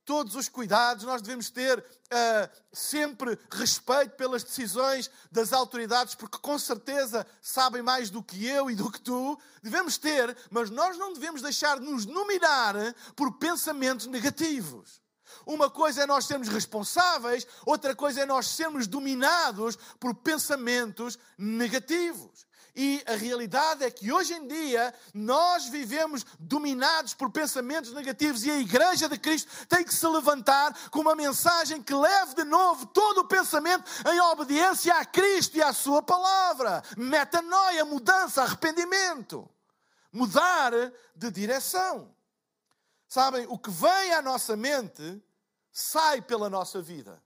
todos 0.04 0.34
os 0.36 0.48
cuidados, 0.48 1.04
nós 1.04 1.22
devemos 1.22 1.50
ter 1.50 1.78
uh, 1.78 2.50
sempre 2.72 3.38
respeito 3.50 4.16
pelas 4.16 4.44
decisões 4.44 5.10
das 5.32 5.52
autoridades, 5.52 6.14
porque 6.14 6.38
com 6.38 6.58
certeza 6.58 7.26
sabem 7.40 7.82
mais 7.82 8.10
do 8.10 8.22
que 8.22 8.46
eu 8.46 8.70
e 8.70 8.74
do 8.74 8.90
que 8.90 9.00
tu. 9.00 9.38
Devemos 9.62 9.96
ter, 9.96 10.36
mas 10.50 10.70
nós 10.70 10.98
não 10.98 11.12
devemos 11.12 11.40
deixar 11.40 11.80
de 11.80 11.86
nos 11.86 12.04
dominar 12.04 12.74
por 13.16 13.38
pensamentos 13.38 14.06
negativos. 14.06 15.02
Uma 15.46 15.70
coisa 15.70 16.02
é 16.02 16.06
nós 16.06 16.26
sermos 16.26 16.48
responsáveis, 16.48 17.46
outra 17.66 17.94
coisa 17.94 18.20
é 18.20 18.26
nós 18.26 18.48
sermos 18.48 18.86
dominados 18.86 19.76
por 19.98 20.14
pensamentos 20.14 21.18
negativos. 21.36 22.46
E 22.76 23.04
a 23.06 23.14
realidade 23.14 23.84
é 23.84 23.90
que 23.90 24.10
hoje 24.10 24.34
em 24.34 24.48
dia 24.48 24.92
nós 25.12 25.66
vivemos 25.66 26.26
dominados 26.40 27.14
por 27.14 27.30
pensamentos 27.30 27.92
negativos 27.92 28.44
e 28.44 28.50
a 28.50 28.58
Igreja 28.58 29.08
de 29.08 29.16
Cristo 29.16 29.48
tem 29.68 29.84
que 29.84 29.94
se 29.94 30.06
levantar 30.08 30.90
com 30.90 30.98
uma 30.98 31.14
mensagem 31.14 31.80
que 31.80 31.94
leve 31.94 32.34
de 32.34 32.42
novo 32.42 32.86
todo 32.86 33.18
o 33.18 33.28
pensamento 33.28 33.88
em 34.08 34.20
obediência 34.20 34.92
a 34.94 35.04
Cristo 35.04 35.56
e 35.56 35.62
à 35.62 35.72
Sua 35.72 36.02
palavra. 36.02 36.82
Metanoia, 36.96 37.84
mudança, 37.84 38.42
arrependimento. 38.42 39.48
Mudar 40.12 40.72
de 41.14 41.30
direção. 41.30 42.12
Sabem, 43.06 43.46
o 43.48 43.56
que 43.56 43.70
vem 43.70 44.12
à 44.14 44.20
nossa 44.20 44.56
mente 44.56 45.22
sai 45.70 46.20
pela 46.20 46.50
nossa 46.50 46.82
vida. 46.82 47.22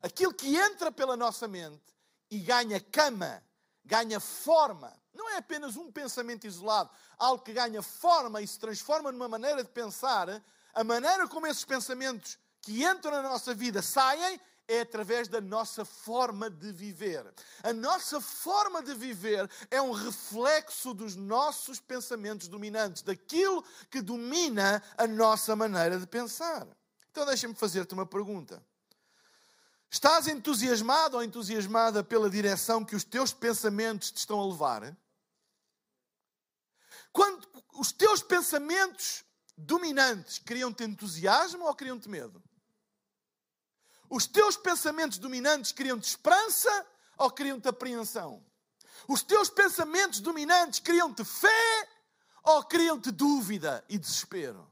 Aquilo 0.00 0.32
que 0.32 0.56
entra 0.56 0.92
pela 0.92 1.16
nossa 1.16 1.48
mente 1.48 1.82
e 2.30 2.38
ganha 2.38 2.80
cama 2.80 3.42
ganha 3.84 4.18
forma. 4.20 4.92
Não 5.12 5.30
é 5.30 5.36
apenas 5.36 5.76
um 5.76 5.92
pensamento 5.92 6.46
isolado, 6.46 6.90
algo 7.16 7.42
que 7.42 7.52
ganha 7.52 7.82
forma 7.82 8.40
e 8.40 8.46
se 8.46 8.58
transforma 8.58 9.12
numa 9.12 9.28
maneira 9.28 9.62
de 9.62 9.70
pensar. 9.70 10.42
A 10.72 10.82
maneira 10.84 11.28
como 11.28 11.46
esses 11.46 11.64
pensamentos 11.64 12.38
que 12.60 12.84
entram 12.84 13.12
na 13.12 13.22
nossa 13.22 13.54
vida 13.54 13.82
saem 13.82 14.40
é 14.66 14.80
através 14.80 15.28
da 15.28 15.40
nossa 15.40 15.84
forma 15.84 16.48
de 16.48 16.72
viver. 16.72 17.32
A 17.62 17.72
nossa 17.72 18.20
forma 18.20 18.82
de 18.82 18.94
viver 18.94 19.48
é 19.70 19.80
um 19.80 19.92
reflexo 19.92 20.94
dos 20.94 21.14
nossos 21.14 21.80
pensamentos 21.80 22.48
dominantes, 22.48 23.02
daquilo 23.02 23.62
que 23.90 24.00
domina 24.00 24.82
a 24.96 25.06
nossa 25.06 25.54
maneira 25.54 25.98
de 25.98 26.06
pensar. 26.06 26.66
Então, 27.10 27.26
deixa-me 27.26 27.54
fazer-te 27.54 27.94
uma 27.94 28.06
pergunta. 28.06 28.64
Estás 29.94 30.26
entusiasmado 30.26 31.16
ou 31.16 31.22
entusiasmada 31.22 32.02
pela 32.02 32.28
direção 32.28 32.84
que 32.84 32.96
os 32.96 33.04
teus 33.04 33.32
pensamentos 33.32 34.10
te 34.10 34.16
estão 34.16 34.40
a 34.40 34.44
levar? 34.44 34.96
Quando 37.12 37.46
os 37.74 37.92
teus 37.92 38.20
pensamentos 38.20 39.22
dominantes 39.56 40.40
criam-te 40.40 40.82
entusiasmo 40.82 41.64
ou 41.64 41.74
criam-te 41.76 42.08
medo? 42.08 42.42
Os 44.10 44.26
teus 44.26 44.56
pensamentos 44.56 45.16
dominantes 45.16 45.70
criam-te 45.70 46.08
esperança 46.08 46.86
ou 47.16 47.30
criam-te 47.30 47.68
apreensão? 47.68 48.44
Os 49.06 49.22
teus 49.22 49.48
pensamentos 49.48 50.18
dominantes 50.18 50.80
criam-te 50.80 51.24
fé 51.24 51.88
ou 52.42 52.64
criam-te 52.64 53.12
dúvida 53.12 53.84
e 53.88 53.96
desespero? 53.96 54.68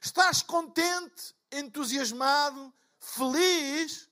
Estás 0.00 0.42
contente, 0.42 1.32
entusiasmado, 1.52 2.74
feliz 2.98 4.08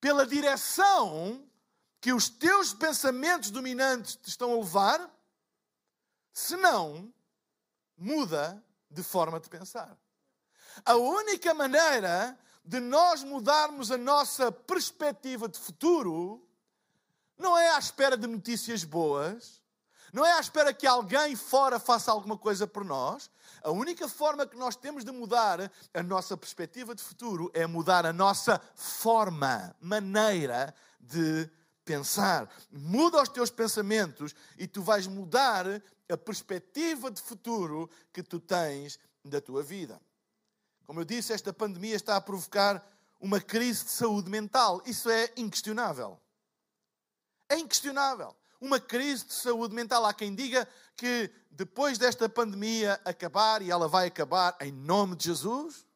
pela 0.00 0.26
direção 0.26 1.48
que 2.00 2.12
os 2.12 2.28
teus 2.28 2.74
pensamentos 2.74 3.50
dominantes 3.50 4.16
te 4.16 4.28
estão 4.28 4.52
a 4.52 4.56
levar, 4.56 5.10
se 6.32 6.56
não, 6.56 7.12
muda 7.96 8.62
de 8.90 9.02
forma 9.02 9.40
de 9.40 9.48
pensar. 9.48 9.96
A 10.84 10.96
única 10.96 11.54
maneira 11.54 12.38
de 12.64 12.80
nós 12.80 13.22
mudarmos 13.22 13.90
a 13.90 13.96
nossa 13.96 14.50
perspectiva 14.50 15.48
de 15.48 15.58
futuro 15.58 16.46
não 17.38 17.56
é 17.56 17.70
à 17.70 17.78
espera 17.78 18.16
de 18.16 18.26
notícias 18.26 18.84
boas, 18.84 19.62
não 20.14 20.24
é 20.24 20.32
à 20.34 20.38
espera 20.38 20.72
que 20.72 20.86
alguém 20.86 21.34
fora 21.34 21.80
faça 21.80 22.12
alguma 22.12 22.38
coisa 22.38 22.68
por 22.68 22.84
nós. 22.84 23.28
A 23.64 23.72
única 23.72 24.08
forma 24.08 24.46
que 24.46 24.56
nós 24.56 24.76
temos 24.76 25.04
de 25.04 25.10
mudar 25.10 25.72
a 25.92 26.02
nossa 26.04 26.36
perspectiva 26.36 26.94
de 26.94 27.02
futuro 27.02 27.50
é 27.52 27.66
mudar 27.66 28.06
a 28.06 28.12
nossa 28.12 28.60
forma, 28.76 29.74
maneira 29.80 30.72
de 31.00 31.50
pensar. 31.84 32.48
Muda 32.70 33.20
os 33.20 33.28
teus 33.28 33.50
pensamentos 33.50 34.36
e 34.56 34.68
tu 34.68 34.84
vais 34.84 35.08
mudar 35.08 35.66
a 36.08 36.16
perspectiva 36.16 37.10
de 37.10 37.20
futuro 37.20 37.90
que 38.12 38.22
tu 38.22 38.38
tens 38.38 39.00
da 39.24 39.40
tua 39.40 39.64
vida. 39.64 40.00
Como 40.86 41.00
eu 41.00 41.04
disse, 41.04 41.32
esta 41.32 41.52
pandemia 41.52 41.96
está 41.96 42.14
a 42.14 42.20
provocar 42.20 42.86
uma 43.18 43.40
crise 43.40 43.86
de 43.86 43.90
saúde 43.90 44.30
mental. 44.30 44.80
Isso 44.86 45.10
é 45.10 45.32
inquestionável. 45.36 46.20
É 47.48 47.58
inquestionável. 47.58 48.36
Uma 48.60 48.80
crise 48.80 49.26
de 49.26 49.34
saúde 49.34 49.74
mental. 49.74 50.04
Há 50.04 50.14
quem 50.14 50.34
diga 50.34 50.68
que 50.96 51.30
depois 51.50 51.98
desta 51.98 52.28
pandemia 52.28 53.00
acabar, 53.04 53.62
e 53.62 53.70
ela 53.70 53.88
vai 53.88 54.06
acabar 54.06 54.56
em 54.60 54.72
nome 54.72 55.16
de 55.16 55.24
Jesus, 55.24 55.86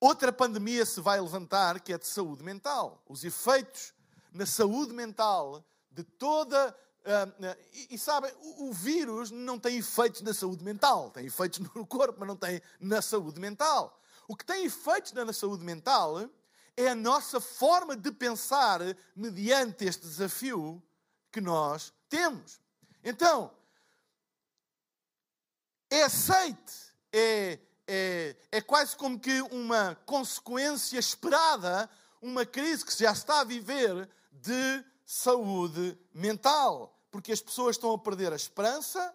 outra 0.00 0.32
pandemia 0.32 0.84
se 0.84 1.00
vai 1.00 1.20
levantar 1.20 1.80
que 1.80 1.92
é 1.92 1.98
de 1.98 2.06
saúde 2.06 2.42
mental. 2.42 3.02
Os 3.08 3.24
efeitos 3.24 3.92
na 4.32 4.46
saúde 4.46 4.92
mental 4.92 5.64
de 5.90 6.02
toda 6.02 6.76
Uh, 7.04 7.54
e, 7.74 7.96
e 7.96 7.98
sabem, 7.98 8.32
o, 8.40 8.70
o, 8.70 8.72
vírus 8.72 9.30
não 9.30 9.58
tem 9.58 9.76
efeitos 9.76 10.22
na 10.22 10.32
saúde 10.32 10.64
mental, 10.64 11.10
tem 11.10 11.26
efeitos 11.26 11.58
no 11.58 11.68
corpo, 11.86 12.18
mas 12.18 12.26
não 12.26 12.34
tem 12.34 12.62
na 12.80 13.02
saúde 13.02 13.38
mental. 13.38 14.00
O 14.26 14.34
que 14.34 14.42
tem 14.42 14.64
efeitos 14.64 15.12
na 15.12 15.30
saúde 15.30 15.62
mental 15.62 16.30
é 16.76 16.88
a 16.88 16.94
nossa 16.94 17.40
forma 17.40 17.96
de 17.96 18.10
pensar 18.10 18.80
mediante 19.14 19.84
este 19.84 20.02
desafio 20.02 20.82
que 21.30 21.40
nós 21.40 21.92
temos. 22.08 22.60
Então, 23.02 23.52
é 25.90 26.02
aceite, 26.02 26.74
é, 27.12 27.58
é, 27.86 28.36
é 28.50 28.60
quase 28.60 28.96
como 28.96 29.18
que 29.18 29.42
uma 29.42 29.94
consequência 30.06 30.98
esperada, 30.98 31.88
uma 32.20 32.44
crise 32.44 32.84
que 32.84 32.96
já 32.96 33.12
está 33.12 33.40
a 33.40 33.44
viver 33.44 34.08
de 34.32 34.84
saúde 35.04 35.98
mental 36.12 36.94
porque 37.14 37.30
as 37.30 37.40
pessoas 37.40 37.76
estão 37.76 37.92
a 37.92 37.98
perder 37.98 38.32
a 38.32 38.34
esperança 38.36 39.14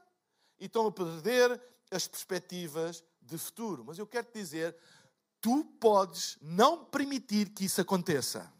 e 0.57 0.67
estão 0.67 0.87
a 0.87 0.91
perder 0.91 1.61
as 1.91 2.07
perspectivas 2.07 3.03
de 3.21 3.37
futuro. 3.37 3.83
Mas 3.85 3.99
eu 3.99 4.07
quero 4.07 4.25
te 4.27 4.39
dizer, 4.39 4.73
tu 5.41 5.63
podes 5.79 6.37
não 6.41 6.85
permitir 6.85 7.49
que 7.49 7.65
isso 7.65 7.81
aconteça. 7.81 8.51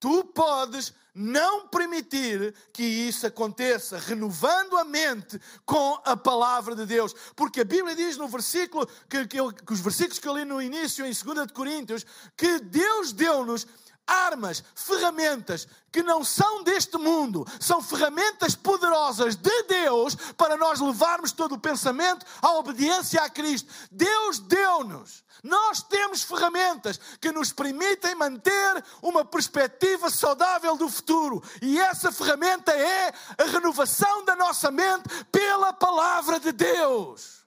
Tu 0.00 0.24
podes 0.24 0.92
não 1.14 1.68
permitir 1.68 2.54
que 2.72 2.82
isso 2.82 3.26
aconteça, 3.26 3.98
renovando 3.98 4.76
a 4.76 4.84
mente 4.84 5.40
com 5.64 6.00
a 6.04 6.16
palavra 6.16 6.74
de 6.74 6.86
Deus. 6.86 7.14
Porque 7.36 7.60
a 7.60 7.64
Bíblia 7.64 7.94
diz 7.94 8.16
no 8.16 8.26
versículo, 8.26 8.86
que, 9.08 9.26
que, 9.26 9.38
que 9.52 9.72
os 9.72 9.80
versículos 9.80 10.18
que 10.18 10.26
eu 10.26 10.36
li 10.36 10.44
no 10.44 10.60
início, 10.60 11.06
em 11.06 11.12
2 11.12 11.46
de 11.46 11.52
Coríntios, 11.52 12.04
que 12.36 12.58
Deus 12.60 13.12
deu-nos 13.12 13.66
armas, 14.06 14.62
ferramentas 14.74 15.66
que 15.90 16.02
não 16.02 16.24
são 16.24 16.62
deste 16.62 16.96
mundo, 16.96 17.46
são 17.60 17.82
ferramentas 17.82 18.54
poderosas 18.54 19.36
de 19.36 19.62
Deus 19.64 20.14
para 20.36 20.56
nós 20.56 20.80
levarmos 20.80 21.32
todo 21.32 21.54
o 21.54 21.60
pensamento 21.60 22.24
à 22.40 22.52
obediência 22.52 23.22
a 23.22 23.28
Cristo. 23.28 23.70
Deus 23.90 24.38
deu-nos. 24.38 25.22
Nós 25.42 25.82
temos 25.82 26.22
ferramentas 26.22 27.00
que 27.20 27.32
nos 27.32 27.52
permitem 27.52 28.14
manter 28.14 28.84
uma 29.02 29.24
perspectiva 29.24 30.08
saudável 30.08 30.76
do 30.76 30.88
futuro. 30.88 31.42
E 31.60 31.80
essa 31.80 32.12
ferramenta 32.12 32.72
é 32.72 33.12
a 33.36 33.44
renovação 33.44 34.24
da 34.24 34.36
nossa 34.36 34.70
mente 34.70 35.08
pela 35.32 35.72
palavra 35.72 36.38
de 36.38 36.52
Deus. 36.52 37.41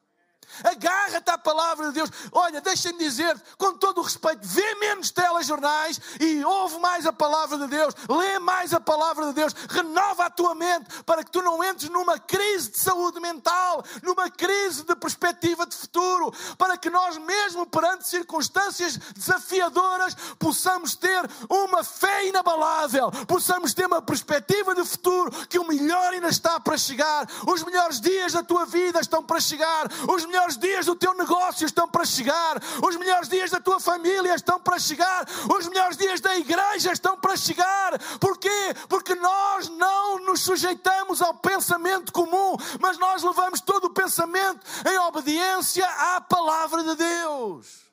Agarra-te 0.64 1.30
à 1.30 1.38
palavra 1.38 1.88
de 1.88 1.94
Deus. 1.94 2.10
Olha, 2.32 2.62
deixa-me 2.62 3.00
dizer, 3.00 3.36
com 3.58 3.74
todo 3.74 4.00
o 4.00 4.04
respeito, 4.04 4.40
vê 4.44 4.76
menos 4.76 5.12
telejornais 5.12 6.00
e 6.20 6.44
ouve 6.44 6.80
mais 6.80 7.06
a 7.06 7.14
palavra 7.14 7.58
de 7.58 7.68
Deus. 7.68 7.94
Lê 8.10 8.40
mais 8.40 8.74
a 8.74 8.80
palavra 8.80 9.28
de 9.28 9.34
Deus. 9.34 9.54
Renova 9.70 10.26
a 10.26 10.30
tua 10.30 10.54
mente 10.54 11.04
para 11.04 11.24
que 11.24 11.32
tu 11.32 11.42
não 11.42 11.64
entres 11.64 11.90
numa 11.90 12.20
crise 12.20 12.72
de 12.72 12.80
saúde 12.80 13.20
mental, 13.20 13.84
numa 14.04 14.30
crise 14.30 14.84
de 14.84 14.96
perspectiva 14.96 15.66
de 15.66 15.76
futuro, 15.76 16.32
para 16.58 16.78
que 16.78 16.90
nós, 16.90 17.18
mesmo 17.18 17.66
perante 17.66 18.08
circunstâncias 18.08 18.98
desafiadoras, 18.98 20.16
possamos 20.38 20.96
ter 20.96 21.30
uma 21.50 21.84
fé 21.84 22.28
inabalável, 22.28 23.12
possamos 23.28 23.74
ter 23.74 23.86
uma 23.86 24.02
perspectiva 24.02 24.76
de 24.76 24.84
futuro 24.84 25.32
que 25.48 25.60
o 25.60 25.68
melhor 25.68 26.14
ainda 26.14 26.28
está 26.28 26.60
para 26.60 26.78
chegar. 26.78 27.28
Os 27.48 27.64
melhores 27.64 28.00
dias 28.00 28.34
da 28.34 28.44
tua 28.44 28.66
vida 28.66 29.00
estão 29.00 29.24
para 29.24 29.40
chegar. 29.40 29.88
Os 30.08 30.26
melhores 30.26 30.45
melhores 30.46 30.58
dias 30.58 30.86
do 30.86 30.96
teu 30.96 31.14
negócio 31.16 31.66
estão 31.66 31.88
para 31.88 32.06
chegar, 32.06 32.62
os 32.84 32.96
melhores 32.96 33.28
dias 33.28 33.50
da 33.50 33.60
tua 33.60 33.80
família 33.80 34.36
estão 34.36 34.60
para 34.60 34.78
chegar, 34.78 35.26
os 35.58 35.68
melhores 35.68 35.98
dias 35.98 36.22
da 36.22 36.38
igreja 36.38 36.92
estão 36.92 37.18
para 37.18 37.36
chegar. 37.36 37.98
Porquê? 38.20 38.74
Porque 38.88 39.16
nós 39.16 39.70
não 39.70 40.20
nos 40.20 40.42
sujeitamos 40.42 41.22
ao 41.22 41.34
pensamento 41.34 42.12
comum, 42.14 42.56
mas 42.80 42.98
nós 42.98 43.24
levamos 43.24 43.60
todo 43.62 43.86
o 43.86 43.94
pensamento 43.94 44.62
em 44.88 44.98
obediência 45.00 45.86
à 46.16 46.22
palavra 46.22 46.84
de 46.84 46.96
Deus. 46.96 47.86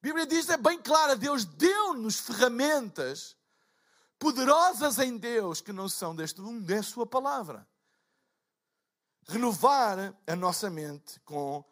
A 0.00 0.06
Bíblia 0.06 0.26
diz, 0.26 0.48
é 0.48 0.56
bem 0.56 0.78
clara, 0.78 1.16
Deus 1.16 1.44
deu-nos 1.44 2.20
ferramentas 2.20 3.36
poderosas 4.18 4.98
em 4.98 5.16
Deus 5.18 5.60
que 5.60 5.72
não 5.72 5.88
são 5.88 6.14
deste 6.14 6.40
mundo, 6.40 6.70
é 6.70 6.78
a 6.78 6.82
sua 6.82 7.06
palavra 7.06 7.67
renovar 9.28 10.14
a 10.26 10.34
nossa 10.34 10.70
mente 10.70 11.20
com 11.20 11.62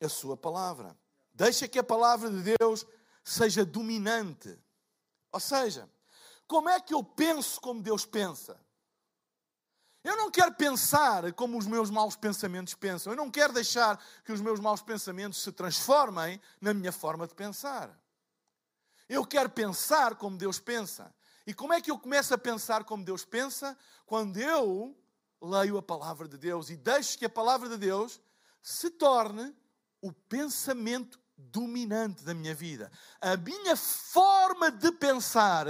a 0.00 0.08
Sua 0.08 0.36
palavra. 0.36 0.96
Deixa 1.32 1.66
que 1.66 1.78
a 1.78 1.84
palavra 1.84 2.30
de 2.30 2.54
Deus 2.58 2.86
seja 3.24 3.64
dominante. 3.64 4.56
Ou 5.32 5.40
seja, 5.40 5.90
como 6.46 6.68
é 6.68 6.78
que 6.80 6.94
eu 6.94 7.02
penso 7.02 7.60
como 7.60 7.82
Deus 7.82 8.04
pensa? 8.04 8.60
Eu 10.04 10.16
não 10.16 10.30
quero 10.30 10.54
pensar 10.54 11.32
como 11.32 11.58
os 11.58 11.66
meus 11.66 11.90
maus 11.90 12.14
pensamentos 12.14 12.74
pensam. 12.74 13.12
Eu 13.12 13.16
não 13.16 13.30
quero 13.30 13.52
deixar 13.52 14.00
que 14.24 14.32
os 14.32 14.40
meus 14.40 14.60
maus 14.60 14.80
pensamentos 14.80 15.42
se 15.42 15.50
transformem 15.50 16.40
na 16.60 16.72
minha 16.72 16.92
forma 16.92 17.26
de 17.26 17.34
pensar. 17.34 17.90
Eu 19.08 19.26
quero 19.26 19.50
pensar 19.50 20.14
como 20.14 20.36
Deus 20.36 20.60
pensa. 20.60 21.12
E 21.44 21.52
como 21.52 21.72
é 21.72 21.80
que 21.80 21.90
eu 21.90 21.98
começo 21.98 22.32
a 22.32 22.38
pensar 22.38 22.84
como 22.84 23.04
Deus 23.04 23.24
pensa? 23.24 23.76
Quando 24.04 24.36
eu 24.36 24.96
leio 25.40 25.78
a 25.78 25.82
palavra 25.82 26.28
de 26.28 26.36
Deus 26.36 26.70
e 26.70 26.76
deixo 26.76 27.18
que 27.18 27.24
a 27.24 27.30
palavra 27.30 27.68
de 27.68 27.76
Deus 27.76 28.20
se 28.62 28.90
torne 28.90 29.54
o 30.00 30.12
pensamento 30.12 31.20
dominante 31.36 32.24
da 32.24 32.34
minha 32.34 32.54
vida. 32.54 32.90
A 33.20 33.36
minha 33.36 33.76
forma 33.76 34.70
de 34.70 34.90
pensar 34.92 35.66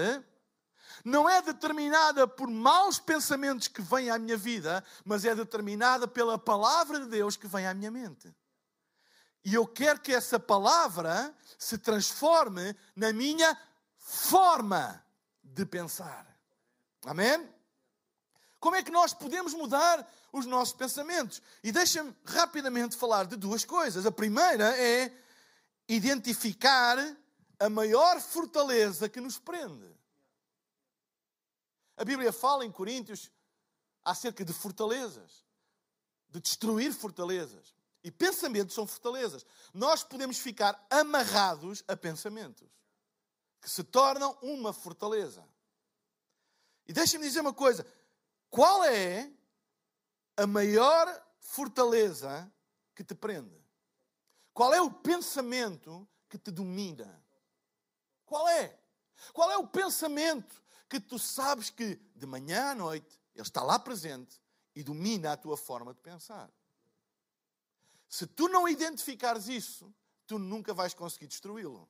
não 1.05 1.29
é 1.29 1.43
determinada 1.43 2.27
por 2.27 2.49
maus 2.49 2.99
pensamentos 2.99 3.69
que 3.69 3.83
vêm 3.83 4.11
à 4.11 4.19
minha 4.19 4.37
vida, 4.37 4.85
mas 5.05 5.25
é 5.25 5.35
determinada 5.35 6.09
pela 6.09 6.39
palavra 6.39 7.01
de 7.01 7.07
Deus 7.07 7.37
que 7.37 7.47
vem 7.47 7.67
à 7.67 7.75
minha 7.75 7.91
mente. 7.91 8.35
E 9.45 9.55
eu 9.55 9.67
quero 9.67 10.01
que 10.01 10.13
essa 10.13 10.41
palavra 10.41 11.33
se 11.57 11.79
transforme 11.79 12.75
na 12.97 13.13
minha 13.13 13.57
forma 13.97 15.01
de 15.43 15.65
pensar. 15.65 16.27
Amém? 17.05 17.56
Como 18.59 18.77
é 18.77 18.83
que 18.83 18.91
nós 18.91 19.13
podemos 19.13 19.53
mudar 19.55 20.07
os 20.33 20.47
nossos 20.47 20.75
pensamentos? 20.75 21.43
E 21.63 21.71
deixa-me 21.71 22.15
rapidamente 22.25 22.97
falar 22.97 23.27
de 23.27 23.37
duas 23.37 23.65
coisas. 23.65 24.07
A 24.07 24.13
primeira 24.13 24.77
é 24.77 25.13
identificar 25.89 26.99
a 27.59 27.71
maior 27.71 28.21
fortaleza 28.21 29.09
que 29.09 29.21
nos 29.21 29.39
prende. 29.39 29.87
A 31.97 32.05
Bíblia 32.05 32.33
fala 32.33 32.65
em 32.65 32.71
Coríntios 32.71 33.31
acerca 34.05 34.45
de 34.45 34.53
fortalezas, 34.53 35.45
de 36.29 36.41
destruir 36.41 36.93
fortalezas. 36.93 37.75
E 38.05 38.11
pensamentos 38.11 38.75
são 38.75 38.87
fortalezas. 38.87 39.45
Nós 39.75 40.05
podemos 40.05 40.39
ficar 40.39 40.87
amarrados 40.89 41.83
a 41.89 41.97
pensamentos 41.97 42.69
que 43.61 43.69
se 43.69 43.83
tornam 43.83 44.39
uma 44.43 44.73
fortaleza. 44.73 45.45
E 46.87 46.93
deixa-me 46.93 47.27
dizer 47.27 47.41
uma 47.41 47.53
coisa: 47.53 47.85
qual 48.57 48.85
é 48.85 49.31
a 50.35 50.47
maior 50.47 51.07
fortaleza 51.39 52.51
que 52.95 53.05
te 53.05 53.15
prende? 53.15 53.55
Qual 54.55 54.73
é 54.73 54.81
o 54.81 54.91
pensamento 54.91 56.09
que 56.27 56.39
te 56.39 56.51
domina? 56.51 57.23
Qual 58.25 58.49
é? 58.49 58.81
Qual 59.35 59.51
é 59.51 59.59
o 59.59 59.67
pensamento 59.67 60.63
que 60.89 60.99
tu 60.99 61.19
sabes 61.19 61.69
que 61.69 61.97
de 62.15 62.25
manhã 62.25 62.71
à 62.71 62.75
noite 62.75 63.21
ele 63.35 63.43
está 63.43 63.63
lá 63.63 63.79
presente 63.79 64.41
e 64.75 64.83
domina 64.83 65.33
a 65.33 65.37
tua 65.37 65.59
forma 65.59 65.93
de 65.93 66.01
pensar? 66.01 66.51
Se 68.09 68.27
tu 68.27 68.49
não 68.49 68.67
identificares 68.67 69.49
isso, 69.49 69.95
tu 70.27 70.39
nunca 70.39 70.73
vais 70.73 70.95
conseguir 70.95 71.27
destruí-lo. 71.27 71.87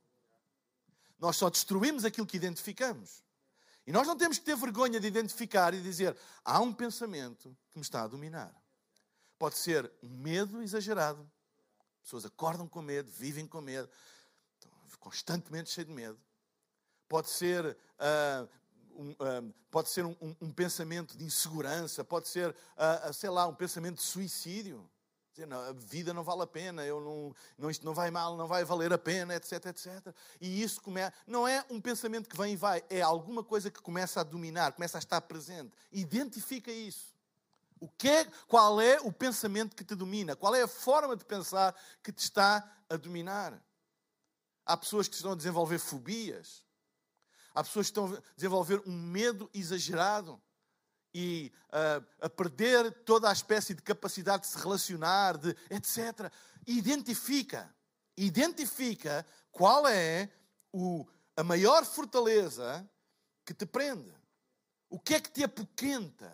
Nós 1.16 1.36
só 1.36 1.48
destruímos 1.48 2.04
aquilo 2.04 2.26
que 2.26 2.36
identificamos. 2.36 3.24
E 3.86 3.92
nós 3.92 4.06
não 4.06 4.16
temos 4.16 4.38
que 4.38 4.44
ter 4.44 4.56
vergonha 4.56 4.98
de 4.98 5.06
identificar 5.06 5.72
e 5.72 5.80
dizer: 5.80 6.16
há 6.44 6.60
um 6.60 6.72
pensamento 6.72 7.56
que 7.70 7.78
me 7.78 7.82
está 7.82 8.02
a 8.02 8.08
dominar. 8.08 8.54
Pode 9.38 9.56
ser 9.56 9.90
um 10.02 10.08
medo 10.08 10.62
exagerado. 10.62 11.30
Pessoas 12.02 12.24
acordam 12.24 12.68
com 12.68 12.82
medo, 12.82 13.10
vivem 13.12 13.46
com 13.46 13.60
medo, 13.60 13.88
constantemente 14.98 15.70
cheios 15.70 15.88
de 15.88 15.94
medo. 15.94 16.18
Pode 17.08 17.30
ser, 17.30 17.64
uh, 17.66 18.48
um, 18.96 19.10
uh, 19.10 19.54
pode 19.70 19.88
ser 19.90 20.04
um, 20.04 20.16
um, 20.40 20.52
pensamento 20.52 21.16
de 21.16 21.24
insegurança, 21.24 22.04
pode 22.04 22.28
ser, 22.28 22.50
uh, 22.50 23.12
sei 23.12 23.30
lá, 23.30 23.46
um 23.46 23.54
pensamento 23.54 23.96
de 23.96 24.02
suicídio. 24.02 24.88
Dizer, 25.36 25.46
não, 25.46 25.60
a 25.60 25.72
vida 25.72 26.14
não 26.14 26.24
vale 26.24 26.44
a 26.44 26.46
pena, 26.46 26.82
eu 26.86 26.98
não, 26.98 27.34
não, 27.58 27.70
isto 27.70 27.84
não 27.84 27.92
vai 27.92 28.10
mal, 28.10 28.38
não 28.38 28.46
vai 28.46 28.64
valer 28.64 28.90
a 28.90 28.96
pena, 28.96 29.34
etc, 29.34 29.66
etc. 29.66 30.14
E 30.40 30.62
isso 30.62 30.80
come, 30.80 31.02
não 31.26 31.46
é 31.46 31.62
um 31.68 31.78
pensamento 31.78 32.26
que 32.26 32.36
vem 32.38 32.54
e 32.54 32.56
vai, 32.56 32.82
é 32.88 33.02
alguma 33.02 33.44
coisa 33.44 33.70
que 33.70 33.82
começa 33.82 34.18
a 34.18 34.24
dominar, 34.24 34.72
começa 34.72 34.96
a 34.96 34.98
estar 34.98 35.20
presente. 35.20 35.74
Identifica 35.92 36.72
isso. 36.72 37.14
O 37.78 37.86
que 37.86 38.08
é, 38.08 38.24
qual 38.48 38.80
é 38.80 38.98
o 39.02 39.12
pensamento 39.12 39.76
que 39.76 39.84
te 39.84 39.94
domina? 39.94 40.34
Qual 40.34 40.54
é 40.54 40.62
a 40.62 40.68
forma 40.68 41.14
de 41.14 41.26
pensar 41.26 41.76
que 42.02 42.10
te 42.10 42.20
está 42.20 42.66
a 42.88 42.96
dominar? 42.96 43.62
Há 44.64 44.74
pessoas 44.74 45.06
que 45.06 45.16
estão 45.16 45.32
a 45.32 45.36
desenvolver 45.36 45.78
fobias. 45.78 46.64
Há 47.54 47.62
pessoas 47.62 47.88
que 47.88 47.90
estão 47.90 48.06
a 48.06 48.22
desenvolver 48.34 48.82
um 48.86 48.98
medo 48.98 49.50
exagerado 49.52 50.40
e 51.18 51.50
uh, 51.70 52.06
a 52.20 52.28
perder 52.28 52.92
toda 53.04 53.30
a 53.30 53.32
espécie 53.32 53.72
de 53.72 53.80
capacidade 53.80 54.42
de 54.42 54.48
se 54.48 54.58
relacionar, 54.58 55.38
de 55.38 55.56
etc. 55.70 56.30
Identifica, 56.66 57.74
identifica 58.14 59.24
qual 59.50 59.88
é 59.88 60.30
o, 60.70 61.06
a 61.34 61.42
maior 61.42 61.86
fortaleza 61.86 62.86
que 63.46 63.54
te 63.54 63.64
prende. 63.64 64.14
O 64.90 65.00
que 65.00 65.14
é 65.14 65.20
que 65.20 65.30
te 65.30 65.42
apoquenta? 65.42 66.30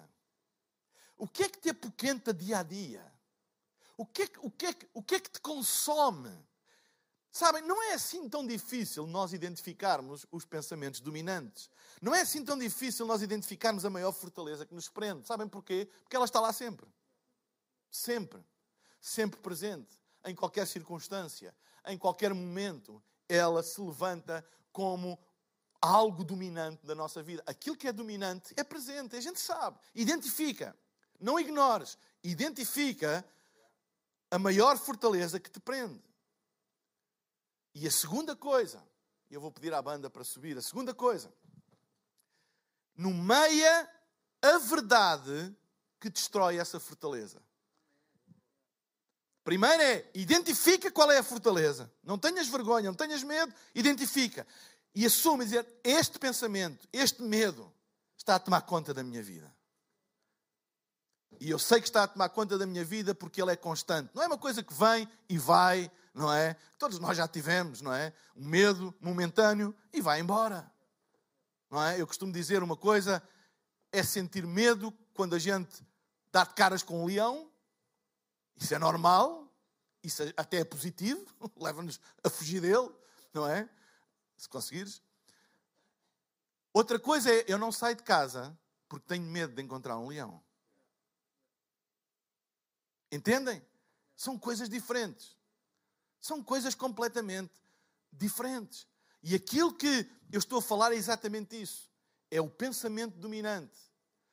O 1.16 1.28
que 1.28 1.44
é 1.44 1.48
que 1.48 1.60
te 1.60 1.70
apoquenta 1.70 2.34
dia 2.34 2.58
a 2.58 2.62
dia? 2.64 3.12
O 3.96 4.04
que 4.04 4.22
é 4.22 4.26
que, 4.26 4.38
o 4.40 4.50
que, 4.50 4.66
é 4.66 4.72
que, 4.72 4.88
o 4.92 5.00
que, 5.00 5.14
é 5.14 5.20
que 5.20 5.30
te 5.30 5.40
consome? 5.40 6.36
Sabem, 7.32 7.62
não 7.62 7.82
é 7.82 7.94
assim 7.94 8.28
tão 8.28 8.46
difícil 8.46 9.06
nós 9.06 9.32
identificarmos 9.32 10.26
os 10.30 10.44
pensamentos 10.44 11.00
dominantes. 11.00 11.70
Não 12.02 12.14
é 12.14 12.20
assim 12.20 12.44
tão 12.44 12.58
difícil 12.58 13.06
nós 13.06 13.22
identificarmos 13.22 13.86
a 13.86 13.90
maior 13.90 14.12
fortaleza 14.12 14.66
que 14.66 14.74
nos 14.74 14.86
prende. 14.90 15.26
Sabem 15.26 15.48
porquê? 15.48 15.88
Porque 16.02 16.14
ela 16.14 16.26
está 16.26 16.38
lá 16.40 16.52
sempre. 16.52 16.86
Sempre. 17.90 18.44
Sempre 19.00 19.40
presente. 19.40 19.98
Em 20.26 20.34
qualquer 20.34 20.66
circunstância. 20.66 21.56
Em 21.86 21.96
qualquer 21.96 22.34
momento. 22.34 23.02
Ela 23.26 23.62
se 23.62 23.80
levanta 23.80 24.46
como 24.70 25.18
algo 25.80 26.22
dominante 26.24 26.84
da 26.84 26.94
nossa 26.94 27.22
vida. 27.22 27.42
Aquilo 27.46 27.78
que 27.78 27.88
é 27.88 27.92
dominante 27.94 28.52
é 28.58 28.62
presente. 28.62 29.16
A 29.16 29.20
gente 29.22 29.40
sabe. 29.40 29.78
Identifica. 29.94 30.76
Não 31.18 31.40
ignores. 31.40 31.96
Identifica 32.22 33.24
a 34.30 34.38
maior 34.38 34.76
fortaleza 34.76 35.40
que 35.40 35.50
te 35.50 35.58
prende. 35.58 36.11
E 37.74 37.86
a 37.86 37.90
segunda 37.90 38.36
coisa, 38.36 38.82
eu 39.30 39.40
vou 39.40 39.50
pedir 39.50 39.72
à 39.72 39.80
banda 39.80 40.10
para 40.10 40.24
subir, 40.24 40.56
a 40.56 40.62
segunda 40.62 40.94
coisa, 40.94 41.32
nomeia 42.96 43.88
a 44.42 44.58
verdade 44.58 45.54
que 45.98 46.10
destrói 46.10 46.58
essa 46.58 46.78
fortaleza. 46.78 47.42
Primeiro 49.44 49.82
é, 49.82 50.08
identifica 50.14 50.90
qual 50.90 51.10
é 51.10 51.18
a 51.18 51.22
fortaleza. 51.22 51.90
Não 52.02 52.18
tenhas 52.18 52.48
vergonha, 52.48 52.90
não 52.90 52.94
tenhas 52.94 53.22
medo, 53.22 53.52
identifica. 53.74 54.46
E 54.94 55.06
assume 55.06 55.44
dizer, 55.44 55.66
este 55.82 56.18
pensamento, 56.18 56.86
este 56.92 57.22
medo, 57.22 57.72
está 58.16 58.36
a 58.36 58.38
tomar 58.38 58.62
conta 58.62 58.94
da 58.94 59.02
minha 59.02 59.22
vida. 59.22 59.52
E 61.42 61.50
eu 61.50 61.58
sei 61.58 61.80
que 61.80 61.88
está 61.88 62.04
a 62.04 62.06
tomar 62.06 62.28
conta 62.28 62.56
da 62.56 62.64
minha 62.64 62.84
vida 62.84 63.16
porque 63.16 63.42
ele 63.42 63.50
é 63.50 63.56
constante. 63.56 64.12
Não 64.14 64.22
é 64.22 64.28
uma 64.28 64.38
coisa 64.38 64.62
que 64.62 64.72
vem 64.72 65.08
e 65.28 65.36
vai, 65.36 65.90
não 66.14 66.32
é? 66.32 66.54
Todos 66.78 67.00
nós 67.00 67.16
já 67.16 67.26
tivemos, 67.26 67.80
não 67.80 67.92
é? 67.92 68.12
Um 68.36 68.46
medo 68.46 68.94
momentâneo 69.00 69.74
e 69.92 70.00
vai 70.00 70.20
embora. 70.20 70.72
Não 71.68 71.82
é? 71.82 72.00
Eu 72.00 72.06
costumo 72.06 72.32
dizer 72.32 72.62
uma 72.62 72.76
coisa: 72.76 73.20
é 73.90 74.04
sentir 74.04 74.46
medo 74.46 74.96
quando 75.14 75.34
a 75.34 75.38
gente 75.40 75.84
dá 76.30 76.44
de 76.44 76.54
caras 76.54 76.80
com 76.84 77.02
um 77.02 77.06
leão. 77.06 77.50
Isso 78.54 78.72
é 78.72 78.78
normal, 78.78 79.52
isso 80.00 80.22
até 80.36 80.58
é 80.58 80.64
positivo, 80.64 81.26
leva-nos 81.58 81.98
a 82.22 82.30
fugir 82.30 82.60
dele, 82.60 82.88
não 83.34 83.48
é? 83.48 83.68
Se 84.36 84.48
conseguires. 84.48 85.02
Outra 86.72 87.00
coisa 87.00 87.34
é, 87.34 87.46
eu 87.48 87.58
não 87.58 87.72
saio 87.72 87.96
de 87.96 88.04
casa 88.04 88.56
porque 88.88 89.08
tenho 89.08 89.26
medo 89.26 89.52
de 89.52 89.60
encontrar 89.60 89.98
um 89.98 90.06
leão. 90.06 90.40
Entendem? 93.12 93.62
São 94.16 94.38
coisas 94.38 94.70
diferentes. 94.70 95.36
São 96.18 96.42
coisas 96.42 96.74
completamente 96.74 97.52
diferentes. 98.10 98.86
E 99.22 99.34
aquilo 99.34 99.74
que 99.74 100.08
eu 100.32 100.38
estou 100.38 100.60
a 100.60 100.62
falar 100.62 100.92
é 100.92 100.96
exatamente 100.96 101.60
isso. 101.60 101.90
É 102.30 102.40
o 102.40 102.48
pensamento 102.48 103.18
dominante. 103.18 103.78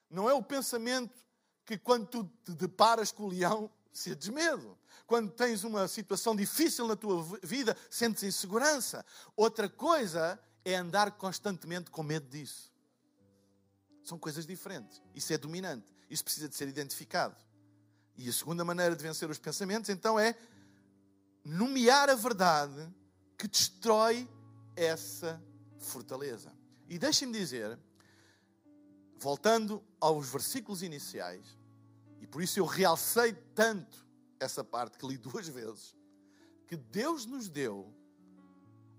Não 0.10 0.30
é 0.30 0.34
o 0.34 0.42
pensamento 0.42 1.13
que 1.65 1.78
quando 1.78 2.08
tu 2.08 2.24
te 2.46 2.54
deparas 2.54 3.12
com 3.12 3.24
o 3.24 3.28
leão, 3.28 3.70
sentes 3.92 4.30
medo. 4.30 4.78
Quando 5.06 5.30
tens 5.32 5.63
uma 5.63 5.88
situação 5.88 6.36
difícil 6.36 6.88
na 6.88 6.96
tua 6.96 7.22
vida, 7.44 7.76
sentes 7.89 8.24
insegurança. 8.24 9.06
Outra 9.36 9.68
coisa 9.68 10.39
é 10.63 10.76
andar 10.76 11.12
constantemente 11.12 11.92
com 11.92 12.02
medo 12.02 12.28
disso. 12.30 12.72
São 14.04 14.18
coisas 14.18 14.46
diferentes. 14.46 15.02
Isso 15.13 15.34
é 15.34 15.38
dominante. 15.38 15.94
Isso 16.10 16.24
precisa 16.24 16.48
de 16.48 16.56
ser 16.56 16.68
identificado. 16.68 17.36
E 18.21 18.27
a 18.27 18.34
segunda 18.34 18.65
maneira 18.65 18.93
de 18.97 19.01
vencer 19.01 19.29
os 19.29 19.38
pensamentos, 19.38 19.89
então, 19.89 20.19
é 20.19 20.36
nomear 21.41 22.10
a 22.10 22.15
verdade 22.15 22.93
que 23.38 23.47
destrói 23.47 24.29
essa 24.75 25.41
fortaleza. 25.77 26.53
E 26.89 26.99
deixem-me 26.99 27.32
dizer, 27.32 27.79
voltando 29.17 29.82
aos 30.01 30.27
versículos 30.27 30.84
iniciais, 30.84 31.58
e 32.19 32.27
por 32.27 32.43
isso 32.43 32.60
eu 32.60 32.65
realcei 32.65 33.32
tanto 33.55 34.05
essa 34.38 34.65
parte 34.65 34.97
que 34.97 35.08
li 35.08 35.17
duas 35.17 35.47
vezes, 35.47 35.95
que 36.67 36.75
Deus 36.75 37.25
nos 37.25 37.47
deu 37.47 37.89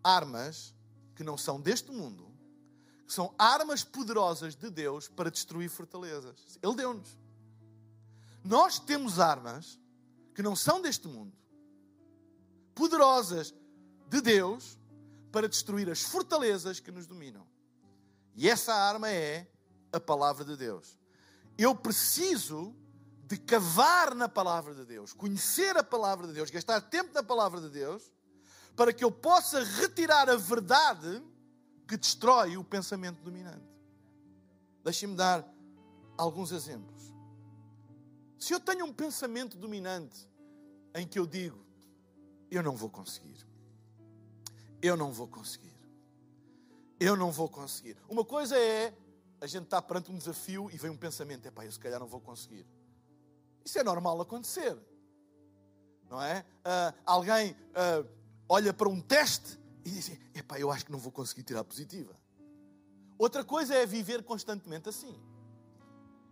armas 0.03 0.75
que 1.15 1.23
não 1.23 1.37
são 1.37 1.61
deste 1.61 1.93
mundo, 1.93 2.35
que 3.07 3.13
são 3.13 3.35
armas 3.37 3.85
poderosas 3.85 4.57
de 4.57 4.71
Deus 4.71 5.09
para 5.09 5.31
destruir 5.31 5.69
fortalezas. 5.69 6.59
Ele 6.63 6.75
deu-nos. 6.75 7.19
Nós 8.45 8.79
temos 8.79 9.19
armas 9.19 9.79
que 10.35 10.43
não 10.43 10.57
são 10.57 10.81
deste 10.81 11.07
mundo, 11.07 11.37
poderosas 12.75 13.55
de 14.09 14.21
Deus 14.21 14.79
para 15.31 15.49
destruir 15.49 15.89
as 15.91 16.03
fortalezas 16.03 16.81
que 16.81 16.91
nos 16.91 17.07
dominam. 17.07 17.47
E 18.35 18.49
essa 18.49 18.75
arma 18.75 19.09
é 19.11 19.47
a 19.93 20.01
palavra 20.01 20.45
de 20.45 20.57
Deus. 20.57 20.99
Eu 21.59 21.75
preciso 21.75 22.75
de 23.27 23.37
cavar 23.37 24.15
na 24.15 24.29
palavra 24.29 24.75
de 24.75 24.85
Deus, 24.85 25.13
conhecer 25.13 25.77
a 25.77 25.85
palavra 25.85 26.27
de 26.27 26.33
Deus, 26.33 26.51
gastar 26.51 26.81
tempo 26.81 27.13
na 27.13 27.23
palavra 27.23 27.61
de 27.61 27.69
Deus, 27.69 28.11
para 28.75 28.93
que 28.93 29.05
eu 29.05 29.13
possa 29.13 29.63
retirar 29.63 30.29
a 30.29 30.37
verdade 30.37 31.23
que 31.87 31.97
destrói 31.97 32.57
o 32.57 32.65
pensamento 32.65 33.23
dominante. 33.23 33.69
Deixem-me 34.83 35.15
dar 35.15 35.47
alguns 36.17 36.51
exemplos. 36.51 37.00
Se 38.41 38.55
eu 38.55 38.59
tenho 38.59 38.87
um 38.87 38.93
pensamento 38.93 39.59
dominante 39.59 40.27
em 40.95 41.07
que 41.07 41.19
eu 41.19 41.27
digo, 41.27 41.63
eu 42.51 42.63
não 42.63 42.75
vou 42.75 42.89
conseguir, 42.89 43.47
eu 44.81 44.97
não 44.97 45.13
vou 45.13 45.29
conseguir, 45.29 45.79
eu 46.99 47.15
não 47.19 47.31
vou 47.31 47.51
conseguir. 47.51 47.99
Uma 48.09 48.25
coisa 48.25 48.59
é 48.59 48.97
a 49.43 49.47
gente 49.47 49.65
estar 49.65 49.83
perante 49.83 50.11
um 50.11 50.17
desafio 50.17 50.71
e 50.73 50.79
vem 50.79 50.91
um 50.91 50.97
pensamento, 50.97 51.47
é 51.47 51.51
pá, 51.51 51.67
eu 51.67 51.71
se 51.71 51.79
calhar 51.79 52.01
não 52.01 52.07
vou 52.07 52.19
conseguir. 52.19 52.67
Isso 53.63 53.79
é 53.79 53.85
normal 53.85 54.19
acontecer, 54.23 54.75
não 56.09 56.21
é? 56.23 56.41
Uh, 56.61 56.99
alguém 57.05 57.53
uh, 57.53 58.09
olha 58.49 58.73
para 58.73 58.89
um 58.89 59.03
teste 59.03 59.61
e 59.85 59.91
diz, 59.91 60.19
é 60.33 60.43
pá, 60.43 60.59
eu 60.59 60.71
acho 60.71 60.87
que 60.87 60.93
não 60.93 60.99
vou 60.99 61.13
conseguir 61.13 61.43
tirar 61.43 61.63
positiva. 61.63 62.19
Outra 63.19 63.45
coisa 63.45 63.75
é 63.75 63.85
viver 63.85 64.23
constantemente 64.23 64.89
assim. 64.89 65.15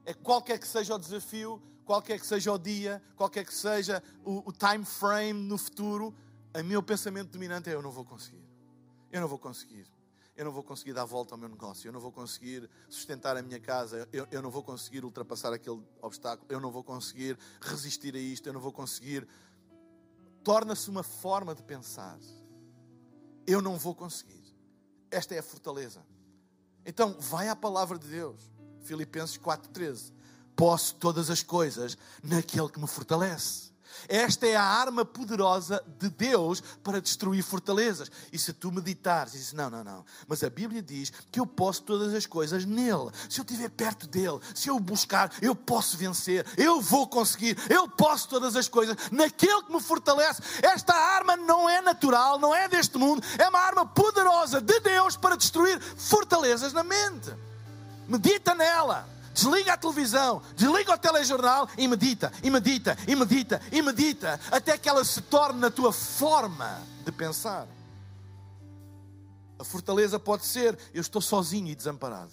É 0.07 0.15
qualquer 0.15 0.59
que 0.59 0.67
seja 0.67 0.95
o 0.95 0.99
desafio, 0.99 1.63
qualquer 1.89 2.21
que 2.21 2.27
seja 2.27 2.53
o 2.53 2.59
dia, 2.59 3.03
qualquer 3.17 3.47
que 3.47 3.55
seja 3.55 4.03
o, 4.23 4.47
o 4.47 4.53
time 4.53 4.85
frame 4.85 5.33
no 5.33 5.57
futuro, 5.57 6.15
o 6.55 6.63
meu 6.63 6.83
pensamento 6.83 7.31
dominante 7.31 7.71
é: 7.71 7.75
eu 7.75 7.81
não 7.81 7.91
vou 7.91 8.05
conseguir. 8.05 8.45
Eu 9.11 9.23
não 9.23 9.29
vou 9.29 9.39
conseguir. 9.39 9.91
Eu 10.37 10.45
não 10.45 10.53
vou 10.53 10.63
conseguir 10.63 10.93
dar 10.93 11.07
volta 11.07 11.35
ao 11.35 11.39
meu 11.39 11.49
negócio. 11.49 11.89
Eu 11.89 11.93
não 11.93 11.99
vou 11.99 12.13
conseguir 12.13 12.69
sustentar 12.91 13.39
a 13.39 13.43
minha 13.43 13.59
casa. 13.59 14.07
Eu, 14.13 14.29
eu 14.31 14.43
não 14.43 14.51
vou 14.51 14.63
conseguir 14.63 15.03
ultrapassar 15.03 15.51
aquele 15.53 15.83
obstáculo. 16.03 16.47
Eu 16.51 16.61
não 16.61 16.71
vou 16.71 16.85
conseguir 16.85 17.39
resistir 17.61 18.15
a 18.15 18.19
isto. 18.19 18.47
Eu 18.47 18.53
não 18.53 18.61
vou 18.61 18.71
conseguir. 18.71 19.27
Torna-se 20.45 20.91
uma 20.91 21.03
forma 21.03 21.55
de 21.55 21.63
pensar. 21.63 22.19
Eu 23.47 23.63
não 23.63 23.79
vou 23.79 23.95
conseguir. 23.95 24.45
Esta 25.11 25.35
é 25.35 25.39
a 25.39 25.43
fortaleza. 25.43 26.05
Então, 26.85 27.17
vai 27.19 27.49
à 27.49 27.57
palavra 27.57 27.99
de 27.99 28.07
Deus. 28.07 28.53
Filipenses 28.83 29.39
4,13. 29.39 30.13
Posso 30.59 30.97
todas 30.97 31.31
as 31.31 31.41
coisas 31.41 31.97
naquele 32.21 32.69
que 32.69 32.81
me 32.81 32.89
fortalece. 32.89 33.69
Esta 34.09 34.45
é 34.45 34.57
a 34.57 34.63
arma 34.63 35.05
poderosa 35.05 35.81
de 36.01 36.09
Deus 36.09 36.61
para 36.83 37.01
destruir 37.01 37.45
fortalezas. 37.45 38.11
E 38.33 38.39
se 38.41 38.53
tu 38.53 38.73
meditares 38.73 39.35
dizes, 39.35 39.53
não, 39.53 39.71
não, 39.71 39.85
não, 39.85 40.05
mas 40.27 40.43
a 40.43 40.51
Bíblia 40.51 40.83
diz 40.83 41.13
que 41.31 41.39
eu 41.39 41.47
posso 41.47 41.85
todas 41.85 42.13
as 42.13 42.27
coisas 42.27 42.65
nele. 42.65 43.09
Se 43.31 43.39
eu 43.39 43.45
estiver 43.45 43.71
perto 43.71 44.09
dele, 44.09 44.41
se 44.53 44.69
eu 44.69 44.75
o 44.75 44.81
buscar, 44.81 45.33
eu 45.41 45.55
posso 45.55 45.97
vencer, 45.97 46.45
eu 46.57 46.81
vou 46.81 47.07
conseguir, 47.07 47.57
eu 47.71 47.87
posso 47.89 48.29
todas 48.29 48.57
as 48.57 48.67
coisas 48.67 48.97
naquele 49.13 49.63
que 49.63 49.73
me 49.73 49.81
fortalece. 49.81 50.43
Esta 50.61 50.93
arma 50.93 51.37
não 51.37 51.71
é 51.71 51.81
natural, 51.81 52.37
não 52.37 52.53
é 52.53 52.67
deste 52.67 52.99
mundo, 52.99 53.23
é 53.39 53.49
uma 53.49 53.61
arma 53.61 53.87
poderosa 53.87 54.61
de 54.61 54.81
Deus 54.81 55.17
para 55.17 55.37
destruir 55.37 55.81
fortalezas 55.81 56.73
na 56.73 56.83
mente. 56.83 57.33
Medita 58.09 58.57
nela. 58.57 59.18
Desliga 59.39 59.75
a 59.75 59.77
televisão, 59.77 60.43
desliga 60.57 60.95
o 60.95 60.99
telejornal 60.99 61.69
e 61.79 61.87
medita, 61.87 62.33
e 62.43 62.51
medita, 62.51 62.99
e 63.07 63.15
medita, 63.15 63.63
e 63.71 63.81
medita, 63.81 64.41
até 64.51 64.77
que 64.77 64.89
ela 64.89 65.05
se 65.05 65.21
torne 65.23 65.61
na 65.61 65.71
tua 65.71 65.93
forma 65.93 66.85
de 67.05 67.13
pensar. 67.13 67.69
A 69.57 69.63
fortaleza 69.63 70.19
pode 70.19 70.45
ser: 70.45 70.77
eu 70.93 71.01
estou 71.01 71.23
sozinho 71.23 71.69
e 71.69 71.77
desamparado. 71.77 72.33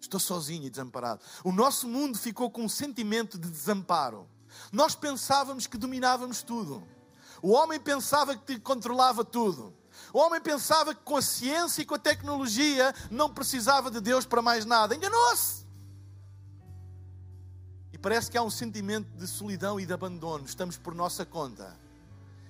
Estou 0.00 0.18
sozinho 0.18 0.64
e 0.64 0.70
desamparado. 0.70 1.20
O 1.44 1.52
nosso 1.52 1.86
mundo 1.86 2.18
ficou 2.18 2.50
com 2.50 2.64
um 2.64 2.68
sentimento 2.68 3.38
de 3.38 3.48
desamparo. 3.48 4.28
Nós 4.72 4.96
pensávamos 4.96 5.68
que 5.68 5.78
dominávamos 5.78 6.42
tudo. 6.42 6.82
O 7.40 7.52
homem 7.52 7.78
pensava 7.78 8.36
que 8.36 8.58
controlava 8.58 9.24
tudo. 9.24 9.72
O 10.12 10.18
homem 10.18 10.40
pensava 10.40 10.94
que 10.94 11.02
com 11.02 11.16
a 11.16 11.22
ciência 11.22 11.82
e 11.82 11.84
com 11.84 11.94
a 11.94 11.98
tecnologia 11.98 12.94
não 13.10 13.32
precisava 13.32 13.90
de 13.90 14.00
Deus 14.00 14.26
para 14.26 14.42
mais 14.42 14.64
nada. 14.64 14.94
Enganou-se. 14.94 15.66
E 17.92 17.98
parece 17.98 18.30
que 18.30 18.38
há 18.38 18.42
um 18.42 18.50
sentimento 18.50 19.08
de 19.16 19.26
solidão 19.26 19.78
e 19.78 19.86
de 19.86 19.92
abandono. 19.92 20.44
Estamos 20.44 20.76
por 20.76 20.94
nossa 20.94 21.24
conta. 21.24 21.78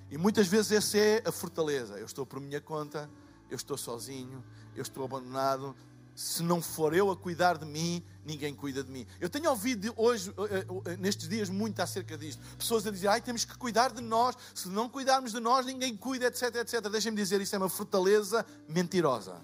E 0.09 0.17
muitas 0.17 0.47
vezes 0.47 0.71
essa 0.71 0.97
é 0.97 1.23
a 1.25 1.31
fortaleza. 1.31 1.97
Eu 1.97 2.05
estou 2.05 2.25
por 2.25 2.39
minha 2.39 2.59
conta, 2.59 3.09
eu 3.49 3.55
estou 3.55 3.77
sozinho, 3.77 4.43
eu 4.75 4.81
estou 4.81 5.05
abandonado, 5.05 5.75
se 6.15 6.43
não 6.43 6.61
for 6.61 6.93
eu 6.93 7.09
a 7.09 7.15
cuidar 7.15 7.57
de 7.57 7.65
mim, 7.65 8.03
ninguém 8.25 8.53
cuida 8.53 8.83
de 8.83 8.91
mim. 8.91 9.05
Eu 9.19 9.29
tenho 9.29 9.49
ouvido 9.49 9.93
hoje, 9.97 10.33
eh, 10.49 10.65
eh, 10.85 10.97
nestes 10.97 11.27
dias, 11.27 11.49
muito 11.49 11.79
acerca 11.79 12.17
disto. 12.17 12.41
Pessoas 12.57 12.85
a 12.85 12.91
dizer, 12.91 13.07
ai, 13.07 13.21
temos 13.21 13.45
que 13.45 13.57
cuidar 13.57 13.91
de 13.91 14.01
nós. 14.01 14.35
Se 14.53 14.67
não 14.67 14.89
cuidarmos 14.89 15.31
de 15.31 15.39
nós, 15.39 15.65
ninguém 15.65 15.95
cuida, 15.95 16.27
etc, 16.27 16.55
etc. 16.55 16.89
Deixem-me 16.89 17.17
dizer, 17.17 17.41
isso 17.41 17.55
é 17.55 17.57
uma 17.57 17.69
fortaleza 17.69 18.45
mentirosa. 18.67 19.41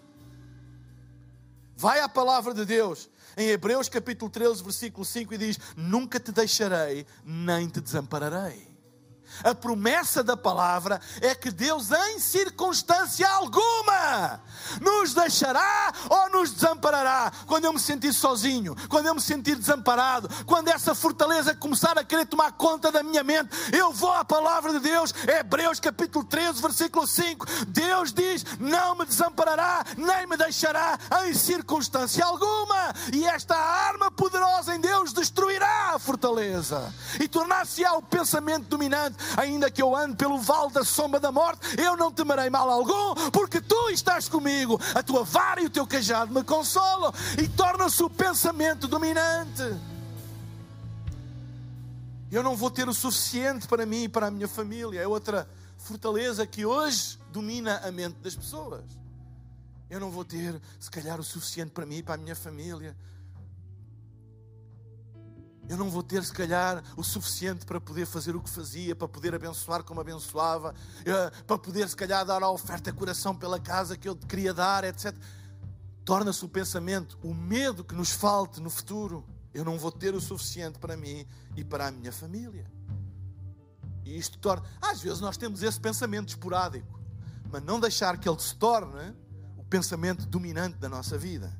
Vai 1.76 2.00
à 2.00 2.10
palavra 2.10 2.54
de 2.54 2.66
Deus, 2.66 3.10
em 3.38 3.50
Hebreus 3.50 3.88
capítulo 3.88 4.32
13, 4.32 4.64
versículo 4.64 5.06
5, 5.06 5.34
e 5.34 5.38
diz: 5.38 5.60
Nunca 5.76 6.20
te 6.20 6.32
deixarei, 6.32 7.06
nem 7.24 7.68
te 7.70 7.80
desampararei. 7.80 8.77
A 9.44 9.54
promessa 9.54 10.24
da 10.24 10.36
palavra 10.36 11.00
é 11.22 11.36
que 11.36 11.52
Deus, 11.52 11.92
em 11.92 12.20
circunstância 12.20 13.28
alguma, 13.30 14.42
nos 14.82 15.13
deixará 15.13 15.94
ou 16.10 16.30
nos 16.30 16.52
desamparará. 16.52 17.32
Quando 17.46 17.66
eu 17.66 17.74
me 17.74 17.80
sentir 17.80 18.13
sozinho, 18.13 18.76
quando 18.90 19.08
eu 19.08 19.16
me 19.16 19.22
sentir 19.22 19.56
desamparado, 19.56 20.30
quando 20.46 20.70
essa 20.70 20.96
fortaleza 20.96 21.56
começar 21.56 21.98
a 21.98 22.04
querer 22.04 22.26
tomar 22.26 22.52
conta 22.54 22.92
da 22.92 23.04
minha 23.04 23.24
mente, 23.24 23.50
eu 23.72 23.92
vou 23.92 24.13
à 24.13 24.26
palavra 24.26 24.74
de 24.74 24.80
Deus, 24.80 25.13
Hebreus 25.28 25.80
capítulo 25.80 26.26
13, 26.26 26.62
versículo 26.62 27.08
5. 27.08 27.46
Deus 27.68 28.12
diz: 28.12 28.46
Não 28.60 28.96
me 28.96 29.06
desamparará, 29.06 29.84
nem 29.96 30.28
me 30.28 30.38
deixará 30.38 30.98
em 31.26 31.34
circunstância 31.34 32.26
alguma. 32.26 32.94
E 33.13 33.26
esta 33.26 33.56
arma 33.56 34.12
poderosa 34.12 34.76
em 34.76 34.80
Deus 34.80 35.13
destruirá 35.13 35.94
a 35.96 36.00
fortaleza 36.00 36.94
e 37.20 37.28
tornar-se-á 37.28 37.94
o 37.94 38.02
pensamento 38.02 38.66
dominante 38.68 39.17
ainda 39.36 39.70
que 39.70 39.82
eu 39.82 39.96
ande 39.96 40.16
pelo 40.16 40.38
vale 40.40 40.72
da 40.72 40.84
sombra 40.84 41.20
da 41.20 41.32
morte, 41.32 41.80
eu 41.80 41.96
não 41.98 42.12
temerei 42.12 42.50
mal 42.50 42.70
algum, 42.70 43.32
porque 43.32 43.62
tu 43.62 43.90
estás 43.90 44.28
comigo, 44.30 44.80
a 44.94 45.02
tua 45.02 45.24
vara 45.24 45.62
e 45.62 45.66
o 45.66 45.70
teu 45.70 45.86
cajado 45.86 46.34
me 46.34 46.44
consolam, 46.44 47.14
e 47.42 47.48
torna-se 47.48 48.04
o 48.04 48.10
pensamento 48.10 48.88
dominante. 48.88 49.64
Eu 52.30 52.44
não 52.44 52.56
vou 52.56 52.70
ter 52.70 52.90
o 52.90 52.94
suficiente 52.94 53.68
para 53.68 53.86
mim 53.86 54.04
e 54.04 54.10
para 54.10 54.28
a 54.28 54.32
minha 54.32 54.48
família. 54.48 55.00
É 55.00 55.08
outra 55.08 55.48
fortaleza 55.78 56.46
que 56.46 56.66
hoje 56.66 57.18
domina 57.32 57.78
a 57.84 57.92
mente 57.92 58.16
das 58.16 58.36
pessoas. 58.36 58.84
Eu 59.90 60.00
não 60.02 60.12
vou 60.12 60.26
ter, 60.26 60.62
se 60.78 60.92
calhar, 60.92 61.18
o 61.20 61.24
suficiente 61.24 61.72
para 61.72 61.86
mim 61.86 61.98
e 61.98 62.04
para 62.04 62.16
a 62.16 62.18
minha 62.18 62.36
família. 62.36 62.96
Eu 65.70 65.76
não 65.76 65.90
vou 65.90 66.02
ter, 66.02 66.24
se 66.24 66.32
calhar, 66.32 66.82
o 66.96 67.04
suficiente 67.04 67.66
para 67.66 67.80
poder 67.80 68.06
fazer 68.06 68.36
o 68.36 68.42
que 68.42 68.50
fazia, 68.50 68.96
para 68.96 69.08
poder 69.08 69.36
abençoar 69.36 69.84
como 69.84 70.00
abençoava, 70.00 70.74
eh, 71.06 71.32
para 71.46 71.58
poder, 71.58 71.90
se 71.90 71.96
calhar, 71.96 72.26
dar 72.26 72.42
a 72.42 72.50
oferta 72.50 72.90
de 72.90 72.98
coração 72.98 73.36
pela 73.36 73.60
casa 73.60 73.98
que 73.98 74.08
eu 74.08 74.16
queria 74.16 74.54
dar, 74.54 74.86
etc. 74.86 75.14
Torna-se 76.06 76.46
o 76.46 76.48
pensamento, 76.48 77.18
o 77.22 77.34
medo 77.34 77.84
que 77.84 77.94
nos 77.94 78.12
falte 78.12 78.62
no 78.62 78.70
futuro. 78.70 79.26
Eu 79.54 79.66
não 79.66 79.78
vou 79.78 79.92
ter 79.92 80.16
o 80.16 80.22
suficiente 80.22 80.80
para 80.80 80.96
mim 80.96 81.28
e 81.56 81.66
para 81.66 81.88
a 81.88 81.92
minha 81.92 82.14
família. 82.14 82.72
E 84.06 84.18
isto 84.18 84.38
torna. 84.38 84.66
Às 84.82 85.02
vezes 85.02 85.20
nós 85.20 85.36
temos 85.36 85.64
esse 85.64 85.80
pensamento 85.80 86.30
esporádico, 86.30 86.98
mas 87.52 87.62
não 87.62 87.78
deixar 87.78 88.18
que 88.18 88.30
ele 88.30 88.40
se 88.40 88.56
torne 88.56 89.14
o 89.58 89.64
pensamento 89.66 90.26
dominante 90.26 90.78
da 90.78 90.88
nossa 90.88 91.18
vida. 91.18 91.54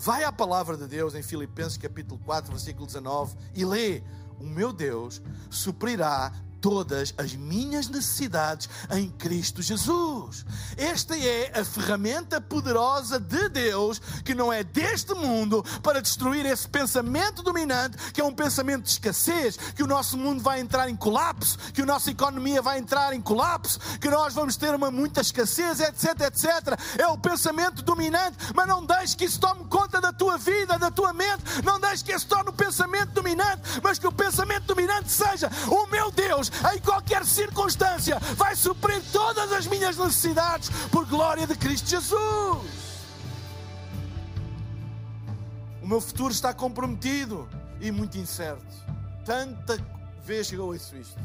Vai 0.00 0.22
à 0.22 0.30
palavra 0.30 0.76
de 0.76 0.86
Deus 0.86 1.16
em 1.16 1.24
Filipenses 1.24 1.76
capítulo 1.76 2.20
4, 2.24 2.52
versículo 2.52 2.86
19 2.86 3.36
e 3.52 3.64
lê: 3.64 4.00
O 4.38 4.44
meu 4.44 4.72
Deus 4.72 5.20
suprirá 5.50 6.32
todas 6.60 7.14
as 7.16 7.34
minhas 7.34 7.88
necessidades 7.88 8.68
em 8.90 9.10
Cristo 9.10 9.62
Jesus. 9.62 10.44
Esta 10.76 11.16
é 11.16 11.58
a 11.58 11.64
ferramenta 11.64 12.40
poderosa 12.40 13.18
de 13.18 13.48
Deus 13.48 14.00
que 14.24 14.34
não 14.34 14.52
é 14.52 14.62
deste 14.62 15.14
mundo 15.14 15.64
para 15.82 16.02
destruir 16.02 16.46
esse 16.46 16.68
pensamento 16.68 17.42
dominante, 17.42 17.96
que 18.12 18.20
é 18.20 18.24
um 18.24 18.34
pensamento 18.34 18.84
de 18.84 18.90
escassez, 18.90 19.56
que 19.56 19.82
o 19.82 19.86
nosso 19.86 20.16
mundo 20.16 20.42
vai 20.42 20.60
entrar 20.60 20.88
em 20.88 20.96
colapso, 20.96 21.58
que 21.72 21.82
a 21.82 21.86
nossa 21.86 22.10
economia 22.10 22.60
vai 22.60 22.78
entrar 22.78 23.12
em 23.14 23.20
colapso, 23.20 23.78
que 24.00 24.08
nós 24.08 24.34
vamos 24.34 24.56
ter 24.56 24.74
uma 24.74 24.90
muita 24.90 25.20
escassez, 25.20 25.80
etc, 25.80 26.20
etc. 26.22 26.78
É 26.98 27.06
o 27.06 27.18
pensamento 27.18 27.82
dominante, 27.82 28.36
mas 28.54 28.66
não 28.66 28.84
deixe 28.84 29.16
que 29.16 29.24
isso 29.24 29.40
tome 29.40 29.64
conta 29.64 30.00
da 30.00 30.12
tua 30.12 30.36
vida, 30.36 30.78
da 30.78 30.90
tua 30.90 31.12
mente, 31.12 31.42
não 31.64 31.80
deixe 31.80 32.04
que 32.04 32.12
isso 32.12 32.26
torne 32.26 32.50
o 32.50 32.52
pensamento 32.52 33.12
dominante, 33.12 33.62
mas 33.82 33.98
que 33.98 34.06
o 34.06 34.12
pensamento 34.12 34.66
dominante 34.66 35.10
seja 35.10 35.50
o 35.68 35.86
meu 35.86 36.10
Deus 36.10 36.47
em 36.74 36.78
qualquer 36.80 37.24
circunstância, 37.24 38.18
vai 38.36 38.54
suprir 38.56 39.02
todas 39.12 39.52
as 39.52 39.66
minhas 39.66 39.96
necessidades 39.96 40.70
por 40.90 41.06
glória 41.06 41.46
de 41.46 41.56
Cristo 41.56 41.88
Jesus. 41.88 42.88
O 45.82 45.86
meu 45.86 46.00
futuro 46.00 46.32
está 46.32 46.52
comprometido 46.52 47.48
e 47.80 47.90
muito 47.90 48.18
incerto. 48.18 48.66
Tanta 49.24 49.78
vez 50.24 50.48
que 50.50 50.56
eu 50.56 50.66
ouço 50.66 50.96
isto. 50.96 51.18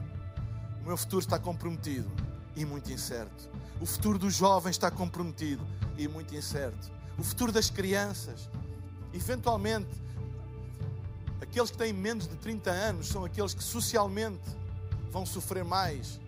O 0.81 0.87
meu 0.87 0.97
futuro 0.97 1.21
está 1.21 1.39
comprometido 1.39 2.09
e 2.55 2.65
muito 2.65 2.91
incerto. 2.91 3.49
O 3.81 3.85
futuro 3.85 4.17
dos 4.17 4.33
jovens 4.35 4.71
está 4.71 4.89
comprometido 4.89 5.65
e 5.97 6.07
muito 6.07 6.35
incerto. 6.35 6.91
O 7.17 7.23
futuro 7.23 7.51
das 7.51 7.69
crianças. 7.69 8.49
Eventualmente, 9.13 9.89
aqueles 11.41 11.69
que 11.69 11.77
têm 11.77 11.93
menos 11.93 12.27
de 12.27 12.35
30 12.37 12.71
anos 12.71 13.07
são 13.07 13.25
aqueles 13.25 13.53
que 13.53 13.63
socialmente 13.63 14.41
vão 15.13 15.25
sofrer 15.27 15.63
mais 15.63 16.19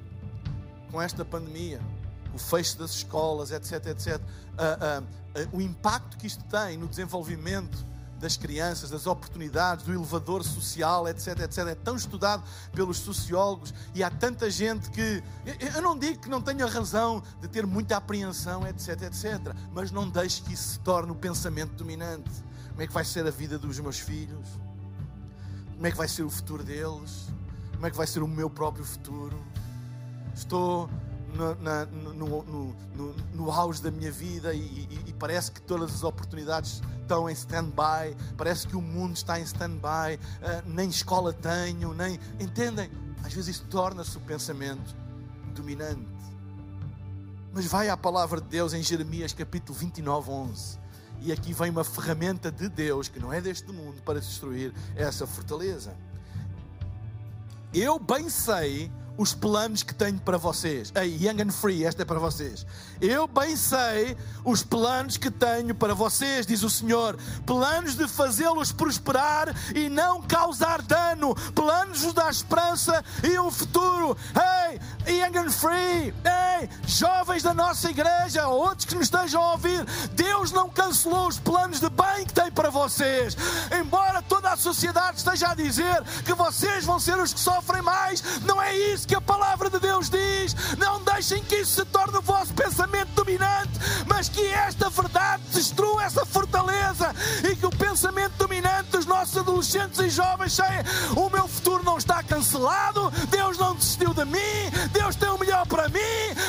com 0.92 1.02
esta 1.02 1.26
pandemia, 1.26 1.82
o 2.34 2.38
fecho 2.38 2.78
das 2.78 2.92
escolas, 2.92 3.52
etc, 3.52 3.88
etc. 3.88 4.18
Uh, 4.18 4.22
uh, 4.22 5.04
uh, 5.04 5.58
o 5.58 5.62
impacto 5.62 6.18
que 6.18 6.28
isto 6.28 6.44
tem 6.46 6.78
no 6.78 6.88
desenvolvimento 6.88 7.84
das 8.20 8.38
crianças, 8.38 8.92
das 8.92 9.08
oportunidades, 9.08 9.84
do 9.86 9.94
elevador 9.94 10.44
social, 10.44 11.08
etc, 11.08 11.40
etc. 11.42 11.58
É 11.68 11.76
tão 11.76 11.96
estudado 11.96 12.44
pelos 12.74 12.98
sociólogos 12.98 13.74
e 13.94 14.04
há 14.04 14.10
tanta 14.10 14.50
gente 14.50 14.90
que. 14.92 15.22
Eu 15.76 15.82
não 15.82 15.98
digo 15.98 16.22
que 16.22 16.30
não 16.30 16.42
tenha 16.42 16.66
razão 16.68 17.24
de 17.42 17.48
ter 17.48 17.66
muita 17.66 17.98
apreensão, 17.98 18.66
etc, 18.68 19.02
etc. 19.02 19.54
Mas 19.74 19.92
não 19.92 20.08
deixe 20.08 20.42
que 20.44 20.54
isso 20.54 20.74
se 20.74 20.80
torne 20.80 21.12
o 21.12 21.16
pensamento 21.16 21.74
dominante. 21.74 22.32
Como 22.70 22.82
é 22.82 22.88
que 22.88 22.94
vai 22.94 23.04
ser 23.04 23.26
a 23.26 23.32
vida 23.32 23.58
dos 23.58 23.80
meus 23.80 24.00
filhos? 24.00 24.48
Como 25.74 25.88
é 25.88 25.92
que 25.92 25.98
vai 25.98 26.08
ser 26.08 26.24
o 26.24 26.30
futuro 26.30 26.64
deles? 26.64 27.28
Como 27.76 27.86
é 27.86 27.92
que 27.92 27.98
vai 27.98 28.08
ser 28.08 28.24
o 28.24 28.28
meu 28.28 28.50
próprio 28.50 28.84
futuro? 28.84 29.38
Estou 30.34 30.90
no, 31.36 31.56
na, 31.56 31.86
no, 31.86 32.44
no, 32.44 33.16
no, 33.34 33.52
auge 33.52 33.82
da 33.82 33.92
minha 33.92 34.12
vida 34.12 34.54
e, 34.54 34.60
e, 34.60 35.04
e, 35.08 35.14
parece 35.14 35.52
que 35.52 35.62
todas 35.62 35.94
as 35.94 36.04
oportunidades 36.04 36.82
estão 37.02 37.30
em 37.30 37.34
stand-by, 37.34 38.16
parece 38.38 38.68
que 38.68 38.76
o 38.76 38.82
mundo 38.82 39.16
está 39.16 39.40
em 39.40 39.44
stand-by, 39.44 40.16
uh, 40.16 40.68
nem 40.70 40.90
escola 40.90 41.34
tenho, 41.34 41.94
nem. 41.94 42.20
Entendem? 42.40 42.90
Às 43.24 43.34
vezes 43.34 43.58
isso 43.58 43.66
torna-se 43.66 44.18
o 44.18 44.22
pensamento 44.22 44.96
dominante. 45.54 46.08
Mas 47.54 47.66
vai 47.66 47.90
à 47.90 47.98
palavra 47.98 48.42
de 48.42 48.48
Deus 48.48 48.74
em 48.74 48.84
Jeremias 48.84 49.34
capítulo 49.34 49.78
29, 49.78 50.30
11. 50.30 50.80
E 51.22 51.32
aqui 51.32 51.54
vem 51.54 51.72
uma 51.72 51.84
ferramenta 51.84 52.52
de 52.52 52.68
Deus 52.68 53.08
que 53.08 53.20
não 53.20 53.32
é 53.32 53.40
deste 53.40 53.72
mundo 53.72 54.02
para 54.02 54.20
destruir 54.20 54.74
essa 54.96 55.26
fortaleza. 55.26 55.96
Eu 57.78 58.00
bem 58.00 58.30
sei 58.30 58.90
os 59.18 59.34
planos 59.34 59.84
que 59.84 59.94
tenho 59.94 60.20
para 60.20 60.38
vocês. 60.38 60.92
Ei, 60.96 61.18
Young 61.22 61.44
and 61.44 61.52
Free, 61.52 61.86
esta 61.86 62.02
é 62.02 62.06
para 62.06 62.20
vocês. 62.20 62.66
Eu 63.02 63.28
bem 63.28 63.56
sei 63.56 64.18
os 64.44 64.64
planos 64.64 65.18
que 65.18 65.32
tenho 65.32 65.74
para 65.74 65.94
vocês, 65.94 66.46
diz 66.46 66.64
o 66.64 66.70
Senhor. 66.70 67.18
Planos 67.46 67.96
de 67.96 68.08
fazê-los 68.08 68.72
prosperar 68.72 69.56
e 69.74 69.90
não 69.90 70.22
causar 70.22 70.82
dano. 70.82 71.36
Planos 71.54 72.02
de 72.02 72.14
dar 72.14 72.32
esperança 72.32 73.04
e 73.24 73.40
um 73.40 73.52
futuro. 73.52 74.18
Ei, 75.06 75.20
Young 75.20 75.38
and 75.38 75.52
Free. 75.52 76.14
Ei, 76.60 76.70
jovens 76.86 77.44
da 77.44 77.54
nossa 77.54 77.90
igreja, 77.90 78.48
outros 78.48 78.86
que 78.86 78.96
nos 78.96 79.06
estejam 79.06 79.42
a 79.42 79.52
ouvir. 79.54 79.86
Deus 80.12 80.52
não 80.52 80.70
cancelou 80.70 81.28
os 81.28 81.40
planos 81.40 81.80
de 81.80 81.90
bem 81.90 82.26
que 82.26 82.34
tem 82.34 82.52
para 82.52 82.70
vocês. 82.70 83.36
Embora 83.80 84.22
toda 84.22 84.52
a 84.52 84.58
sociedade 84.58 85.18
esteja 85.18 85.50
a 85.50 85.56
dizer 85.56 86.04
que 86.26 86.34
vocês 86.34 86.84
vão 86.84 87.00
ser 87.00 87.18
os 87.18 87.34
que 87.34 87.40
sofrem 87.40 87.82
mais, 87.82 88.22
não 88.42 88.62
é 88.62 88.76
isso 88.76 89.05
que 89.06 89.16
a 89.16 89.22
palavra 89.22 89.70
de 89.70 89.80
Deus 89.80 90.10
diz. 90.10 90.56
Não 90.78 91.04
deixem 91.04 91.44
que 91.44 91.56
isso 91.58 91.76
se 91.76 91.86
torne 91.86 92.18
o 92.18 92.22
vosso 92.22 92.54
pensamento 92.54 93.10
dominante, 93.16 93.72
mas 94.08 94.30
que 94.30 94.46
esta 94.46 94.90
verdade 94.90 95.44
destrua 95.52 96.04
essa 96.04 96.26
fortaleza 96.26 97.14
e 97.50 97.56
que 97.56 97.66
o 97.66 97.70
pensamento 97.70 98.34
dominante 98.38 98.92
dos 98.92 99.06
nossos 99.06 99.38
adolescentes 99.38 100.00
e 100.00 100.10
jovens 100.10 100.54
seja: 100.54 100.84
o 101.16 101.30
meu 101.30 101.48
futuro 101.48 101.84
não 101.84 101.98
está 101.98 102.24
cancelado, 102.24 103.12
Deus 103.30 103.58
não 103.58 103.76
desistiu 103.76 104.14
de 104.14 104.26
mim, 104.26 104.72
Deus 104.92 105.16
tem 105.16 105.30
o 105.30 105.38
melhor 105.38 105.66
para 105.68 105.88
mim, 105.90 106.00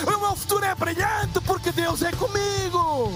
o 0.07 0.21
meu 0.21 0.37
futuro 0.37 0.65
é 0.65 0.75
brilhante 0.75 1.41
porque 1.43 1.71
Deus 1.73 2.03
é 2.03 2.13
comigo. 2.13 3.13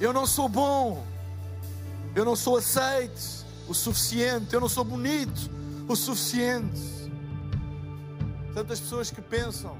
Eu 0.00 0.12
não 0.12 0.26
sou 0.26 0.48
bom, 0.48 1.06
eu 2.14 2.24
não 2.24 2.36
sou 2.36 2.56
aceite 2.58 3.44
o 3.68 3.74
suficiente, 3.74 4.52
eu 4.52 4.60
não 4.60 4.68
sou 4.68 4.84
bonito, 4.84 5.50
o 5.88 5.96
suficiente. 5.96 6.80
Tantas 8.52 8.80
pessoas 8.80 9.10
que 9.10 9.20
pensam 9.20 9.76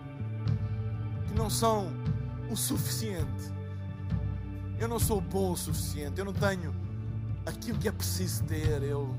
que 1.27 1.35
não 1.35 1.49
são 1.49 1.93
o 2.51 2.57
suficiente. 2.57 3.53
Eu 4.79 4.89
não 4.89 4.99
sou 4.99 5.21
bom 5.21 5.53
o 5.53 5.57
suficiente, 5.57 6.19
eu 6.19 6.25
não 6.25 6.33
tenho 6.33 6.75
aquilo 7.47 7.79
que 7.79 7.89
é 7.89 7.93
preciso 7.93 8.45
ter. 8.45 8.83
Eu, 8.83 9.15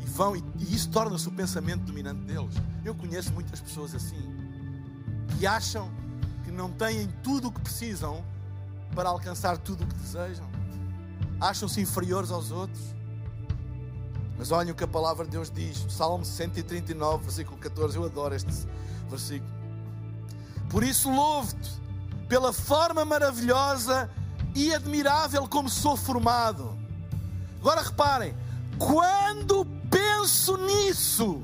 e 0.00 0.04
vão, 0.06 0.36
e, 0.36 0.44
e 0.58 0.74
isso 0.74 0.88
torna-se 0.90 1.28
o 1.28 1.32
pensamento 1.32 1.82
dominante 1.82 2.20
deles. 2.20 2.54
Eu 2.84 2.94
conheço 2.94 3.32
muitas 3.32 3.60
pessoas 3.60 3.94
assim, 3.94 4.22
que 5.38 5.46
acham 5.46 5.90
que 6.44 6.50
não 6.50 6.70
têm 6.70 7.08
tudo 7.22 7.48
o 7.48 7.52
que 7.52 7.60
precisam 7.60 8.24
para 8.94 9.08
alcançar 9.08 9.58
tudo 9.58 9.84
o 9.84 9.86
que 9.86 9.94
desejam. 9.94 10.48
Acham-se 11.40 11.80
inferiores 11.80 12.30
aos 12.30 12.52
outros 12.52 12.94
mas 14.42 14.50
olhem 14.50 14.72
o 14.72 14.74
que 14.74 14.82
a 14.82 14.88
palavra 14.88 15.24
de 15.24 15.30
Deus 15.30 15.52
diz, 15.52 15.86
Salmo 15.88 16.24
139, 16.24 17.22
versículo 17.22 17.56
14. 17.58 17.96
Eu 17.96 18.04
adoro 18.04 18.34
este 18.34 18.50
versículo. 19.08 19.48
Por 20.68 20.82
isso 20.82 21.08
louvo-te 21.08 21.70
pela 22.28 22.52
forma 22.52 23.04
maravilhosa 23.04 24.10
e 24.52 24.74
admirável 24.74 25.46
como 25.46 25.68
sou 25.68 25.96
formado. 25.96 26.76
Agora 27.60 27.82
reparem, 27.82 28.34
quando 28.78 29.64
penso 29.88 30.56
nisso, 30.56 31.40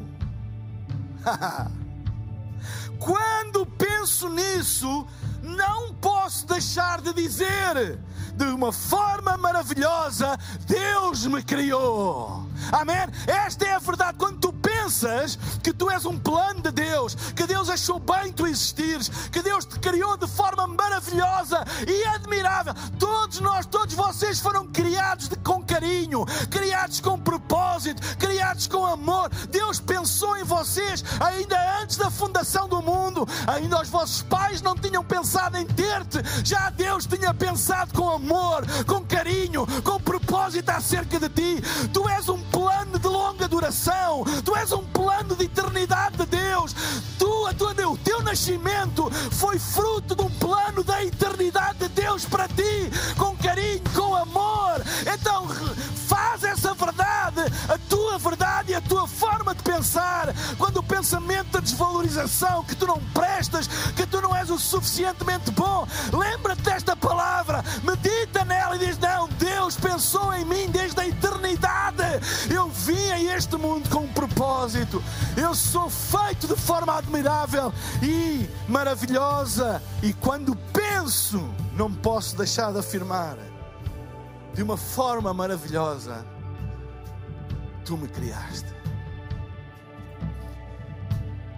quando 2.98 3.64
penso 3.64 4.28
nisso, 4.28 5.06
não 5.42 5.94
posso 5.94 6.46
deixar 6.46 7.00
de 7.00 7.12
dizer, 7.12 7.98
de 8.34 8.44
uma 8.44 8.72
forma 8.72 9.36
maravilhosa, 9.36 10.38
Deus 10.66 11.26
me 11.26 11.42
criou. 11.42 12.46
Amém? 12.72 12.96
Esta 13.26 13.66
é 13.66 13.74
a 13.74 13.78
verdade. 13.78 14.18
Quando 14.18 14.38
tu 14.38 14.52
pensas 14.88 15.38
que 15.62 15.70
tu 15.70 15.90
és 15.90 16.06
um 16.06 16.18
plano 16.18 16.62
de 16.62 16.70
Deus, 16.70 17.14
que 17.36 17.46
Deus 17.46 17.68
achou 17.68 17.98
bem 17.98 18.32
tu 18.32 18.46
existires, 18.46 19.10
que 19.30 19.42
Deus 19.42 19.66
te 19.66 19.78
criou 19.78 20.16
de 20.16 20.26
forma 20.26 20.66
maravilhosa 20.66 21.62
e 21.86 22.04
admirável. 22.06 22.72
Todos 22.98 23.38
nós, 23.40 23.66
todos 23.66 23.94
vocês 23.94 24.40
foram 24.40 24.66
criados 24.68 25.28
de, 25.28 25.36
com 25.36 25.62
carinho, 25.62 26.24
criados 26.50 27.00
com 27.00 27.20
propósito, 27.20 28.00
criados 28.16 28.66
com 28.66 28.86
amor. 28.86 29.28
Deus 29.50 29.78
pensou 29.78 30.38
em 30.38 30.44
vocês 30.44 31.04
ainda 31.20 31.82
antes 31.82 31.98
da 31.98 32.10
fundação 32.10 32.66
do 32.66 32.80
mundo. 32.80 33.28
Ainda 33.46 33.82
os 33.82 33.90
vossos 33.90 34.22
pais 34.22 34.62
não 34.62 34.74
tinham 34.74 35.04
pensado 35.04 35.58
em 35.58 35.66
ter-te. 35.66 36.18
Já 36.44 36.70
Deus 36.70 37.04
tinha 37.04 37.34
pensado 37.34 37.92
com 37.92 38.08
amor, 38.08 38.64
com 38.86 39.04
carinho, 39.04 39.66
com 39.82 40.00
propósito 40.00 40.70
acerca 40.70 41.20
de 41.20 41.28
ti. 41.28 41.62
Tu 41.92 42.08
és 42.08 42.28
um 42.28 42.42
plano 42.44 42.98
de 42.98 43.06
longa 43.06 43.46
duração. 43.46 44.24
Tu 44.44 44.56
és 44.56 44.72
um 44.72 44.77
plano 44.84 45.36
de 45.36 45.44
eternidade 45.44 46.16
de 46.18 46.26
Deus. 46.26 46.74
Tu, 47.18 47.46
a 47.46 47.54
tua, 47.54 47.72
o 47.88 47.96
teu 47.98 48.22
nascimento 48.22 49.10
foi 49.30 49.58
fruto 49.58 50.14
de 50.14 50.22
um 50.22 50.30
plano 50.30 50.82
da 50.82 51.04
eternidade 51.04 51.78
de 51.78 51.88
Deus 51.88 52.24
para 52.24 52.48
ti, 52.48 52.90
com 53.16 53.36
carinho, 53.36 53.82
com 53.94 54.14
amor. 54.14 54.82
Então, 55.12 55.46
faz 56.08 56.44
essa 56.44 56.74
verdade, 56.74 56.97
verdade 58.18 58.72
e 58.72 58.74
a 58.74 58.80
tua 58.80 59.06
forma 59.06 59.54
de 59.54 59.62
pensar. 59.62 60.34
Quando 60.58 60.78
o 60.78 60.82
pensamento 60.82 61.52
da 61.52 61.60
desvalorização, 61.60 62.64
que 62.64 62.74
tu 62.74 62.86
não 62.86 63.00
prestas, 63.14 63.66
que 63.96 64.06
tu 64.06 64.20
não 64.20 64.34
és 64.34 64.50
o 64.50 64.58
suficientemente 64.58 65.50
bom, 65.50 65.86
lembra-te 66.12 66.62
desta 66.62 66.96
palavra, 66.96 67.64
medita 67.82 68.44
nela 68.44 68.76
e 68.76 68.78
diz: 68.78 68.98
Não, 68.98 69.28
Deus 69.28 69.76
pensou 69.76 70.34
em 70.34 70.44
mim 70.44 70.68
desde 70.70 71.00
a 71.00 71.06
eternidade. 71.06 72.02
Eu 72.50 72.68
vim 72.68 73.10
a 73.10 73.20
este 73.36 73.56
mundo 73.56 73.88
com 73.88 74.00
um 74.00 74.12
propósito. 74.12 75.02
Eu 75.36 75.54
sou 75.54 75.88
feito 75.88 76.46
de 76.46 76.56
forma 76.56 76.96
admirável 76.96 77.72
e 78.02 78.48
maravilhosa. 78.68 79.82
E 80.02 80.12
quando 80.12 80.56
penso, 80.72 81.48
não 81.74 81.92
posso 81.92 82.36
deixar 82.36 82.72
de 82.72 82.78
afirmar 82.78 83.36
de 84.54 84.62
uma 84.62 84.76
forma 84.76 85.32
maravilhosa, 85.32 86.26
tu 87.88 87.96
me 87.96 88.06
criaste. 88.06 88.68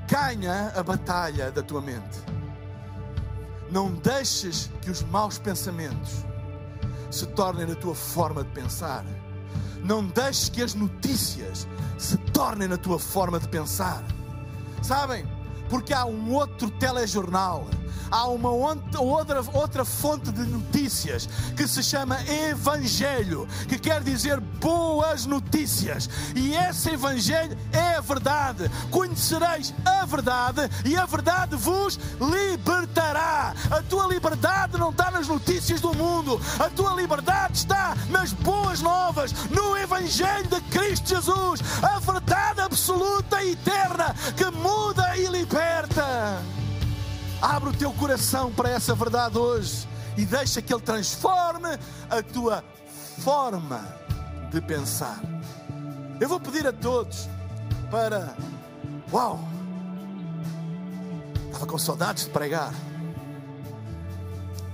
Ganha 0.07 0.73
a 0.77 0.83
batalha 0.85 1.51
da 1.51 1.61
tua 1.61 1.81
mente. 1.81 2.21
Não 3.69 3.93
deixes 3.95 4.71
que 4.81 4.93
os 4.93 5.03
maus 5.03 5.39
pensamentos 5.39 6.25
se 7.11 7.27
tornem 7.27 7.73
a 7.73 7.75
tua 7.75 7.97
forma 7.97 8.45
de 8.45 8.51
pensar. 8.51 9.05
Não 9.83 10.07
deixes 10.07 10.49
que 10.49 10.63
as 10.63 10.73
notícias 10.73 11.67
se 11.99 12.17
tornem 12.33 12.69
na 12.69 12.77
tua 12.77 13.01
forma 13.01 13.41
de 13.41 13.49
pensar. 13.49 14.05
Sabem? 14.85 15.27
Porque 15.69 15.93
há 15.93 16.05
um 16.05 16.33
outro 16.33 16.71
telejornal 16.71 17.67
há 18.11 18.27
uma 18.29 18.51
outra, 18.51 19.41
outra 19.53 19.85
fonte 19.85 20.31
de 20.33 20.43
notícias 20.43 21.29
que 21.57 21.67
se 21.67 21.83
chama 21.83 22.19
Evangelho, 22.29 23.47
que 23.69 23.79
quer 23.79 24.03
dizer 24.03 24.41
boas 24.41 25.27
notícias. 25.27 26.09
E 26.35 26.55
esse 26.55 26.91
Evangelho 26.91 27.57
é 27.73 27.97
a 27.97 28.01
verdade. 28.01 28.71
Conhecereis 28.91 29.73
a 29.85 30.05
verdade 30.05 30.63
e 30.85 30.97
a 30.97 31.07
verdade 31.07 31.57
vos 31.57 31.99
libertará. 32.21 33.55
A 33.71 33.83
tua 33.83 34.07
liberdade 34.07 34.77
não 34.79 34.91
está 34.91 35.11
nas 35.11 35.29
notícias 35.29 35.81
do 35.81 35.95
mundo, 35.95 36.41
a 36.59 36.69
tua 36.71 36.95
liberdade 36.95 37.59
está 37.59 37.97
nas 38.09 38.33
boas 38.33 38.81
novas, 38.81 39.33
no 39.51 39.77
Evangelho 39.77 40.49
de 40.49 40.61
Cristo 40.63 41.09
Jesus, 41.09 41.61
a 41.83 41.99
verdade 41.99 42.61
absoluta 42.61 43.43
e 43.43 43.53
eterna 43.53 44.15
que 44.37 44.51
muda 44.51 45.17
e 45.17 45.27
liberta. 45.27 46.60
Abre 47.41 47.71
o 47.71 47.73
teu 47.73 47.91
coração 47.93 48.53
para 48.53 48.69
essa 48.69 48.95
verdade 48.95 49.39
hoje 49.39 49.89
e 50.17 50.27
deixa 50.27 50.61
que 50.61 50.75
Ele 50.75 50.83
transforme 50.83 51.71
a 52.11 52.23
tua 52.23 52.63
forma 53.25 53.81
de 54.51 54.61
pensar. 54.61 55.19
Eu 56.21 56.29
vou 56.29 56.39
pedir 56.39 56.67
a 56.67 56.73
todos 56.73 57.29
para. 57.91 58.37
Uau! 59.11 59.41
Estava 61.47 61.67
com 61.67 61.79
saudades 61.79 62.25
de 62.25 62.31
pregar. 62.31 62.75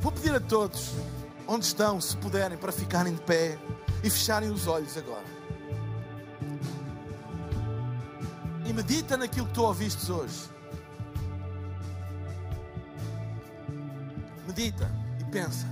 Vou 0.01 0.11
pedir 0.11 0.35
a 0.35 0.41
todos, 0.41 0.93
onde 1.47 1.64
estão, 1.64 2.01
se 2.01 2.17
puderem, 2.17 2.59
para 2.59 2.73
ficarem 2.73 3.14
de 3.14 3.21
pé 3.21 3.59
e 4.03 4.11
fecharem 4.11 4.51
os 4.51 4.67
olhos 4.67 4.97
agora. 4.97 5.25
E 8.64 8.73
medita 8.73 9.17
naquilo 9.17 9.47
que 9.47 9.55
tu 9.55 9.62
ouvistes 9.62 10.11
hoje. 10.11 10.55
Medita 14.57 14.90
e 15.20 15.24
pensa. 15.24 15.66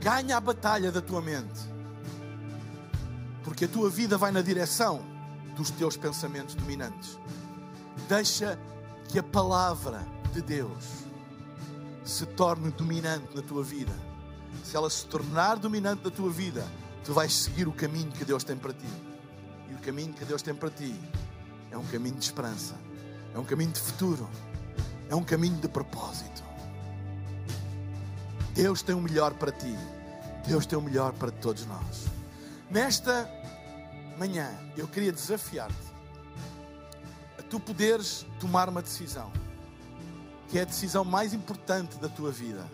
Ganha 0.00 0.38
a 0.38 0.40
batalha 0.40 0.90
da 0.90 1.02
tua 1.02 1.20
mente. 1.20 1.60
Porque 3.42 3.66
a 3.66 3.68
tua 3.68 3.90
vida 3.90 4.16
vai 4.16 4.32
na 4.32 4.40
direção 4.40 5.04
dos 5.54 5.70
teus 5.70 5.96
pensamentos 5.96 6.54
dominantes. 6.54 7.18
Deixa 8.08 8.58
que 9.08 9.18
a 9.18 9.22
palavra 9.22 10.06
de 10.32 10.40
Deus 10.40 10.84
se 12.02 12.24
torne 12.24 12.70
dominante 12.70 13.34
na 13.36 13.42
tua 13.42 13.62
vida. 13.62 13.92
Se 14.64 14.76
ela 14.76 14.88
se 14.88 15.06
tornar 15.06 15.56
dominante 15.56 16.04
na 16.04 16.10
tua 16.10 16.30
vida, 16.30 16.66
tu 17.04 17.12
vais 17.12 17.32
seguir 17.32 17.68
o 17.68 17.72
caminho 17.72 18.10
que 18.12 18.24
Deus 18.24 18.44
tem 18.44 18.56
para 18.56 18.72
ti. 18.72 18.88
E 19.70 19.74
o 19.74 19.78
caminho 19.78 20.14
que 20.14 20.24
Deus 20.24 20.40
tem 20.40 20.54
para 20.54 20.70
ti 20.70 20.98
é 21.70 21.76
um 21.76 21.84
caminho 21.84 22.16
de 22.16 22.24
esperança, 22.24 22.74
é 23.34 23.38
um 23.38 23.44
caminho 23.44 23.72
de 23.72 23.80
futuro, 23.80 24.28
é 25.08 25.14
um 25.14 25.22
caminho 25.22 25.56
de 25.56 25.68
propósito. 25.68 26.42
Deus 28.54 28.82
tem 28.82 28.94
o 28.94 29.00
melhor 29.00 29.34
para 29.34 29.50
ti, 29.50 29.76
Deus 30.46 30.64
tem 30.64 30.78
o 30.78 30.82
melhor 30.82 31.12
para 31.12 31.30
todos 31.30 31.66
nós. 31.66 32.06
Nesta 32.70 33.28
manhã, 34.16 34.48
eu 34.76 34.86
queria 34.86 35.12
desafiar-te 35.12 35.74
a 37.38 37.42
tu 37.42 37.58
poderes 37.58 38.24
tomar 38.38 38.68
uma 38.68 38.80
decisão, 38.80 39.32
que 40.48 40.58
é 40.58 40.62
a 40.62 40.64
decisão 40.64 41.04
mais 41.04 41.34
importante 41.34 41.96
da 41.98 42.08
tua 42.08 42.30
vida. 42.30 42.64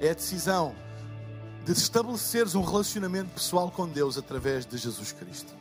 É 0.00 0.10
a 0.10 0.14
decisão 0.14 0.74
de 1.64 1.72
estabeleceres 1.72 2.54
um 2.54 2.62
relacionamento 2.62 3.30
pessoal 3.30 3.70
com 3.70 3.88
Deus 3.88 4.18
através 4.18 4.66
de 4.66 4.76
Jesus 4.76 5.12
Cristo. 5.12 5.52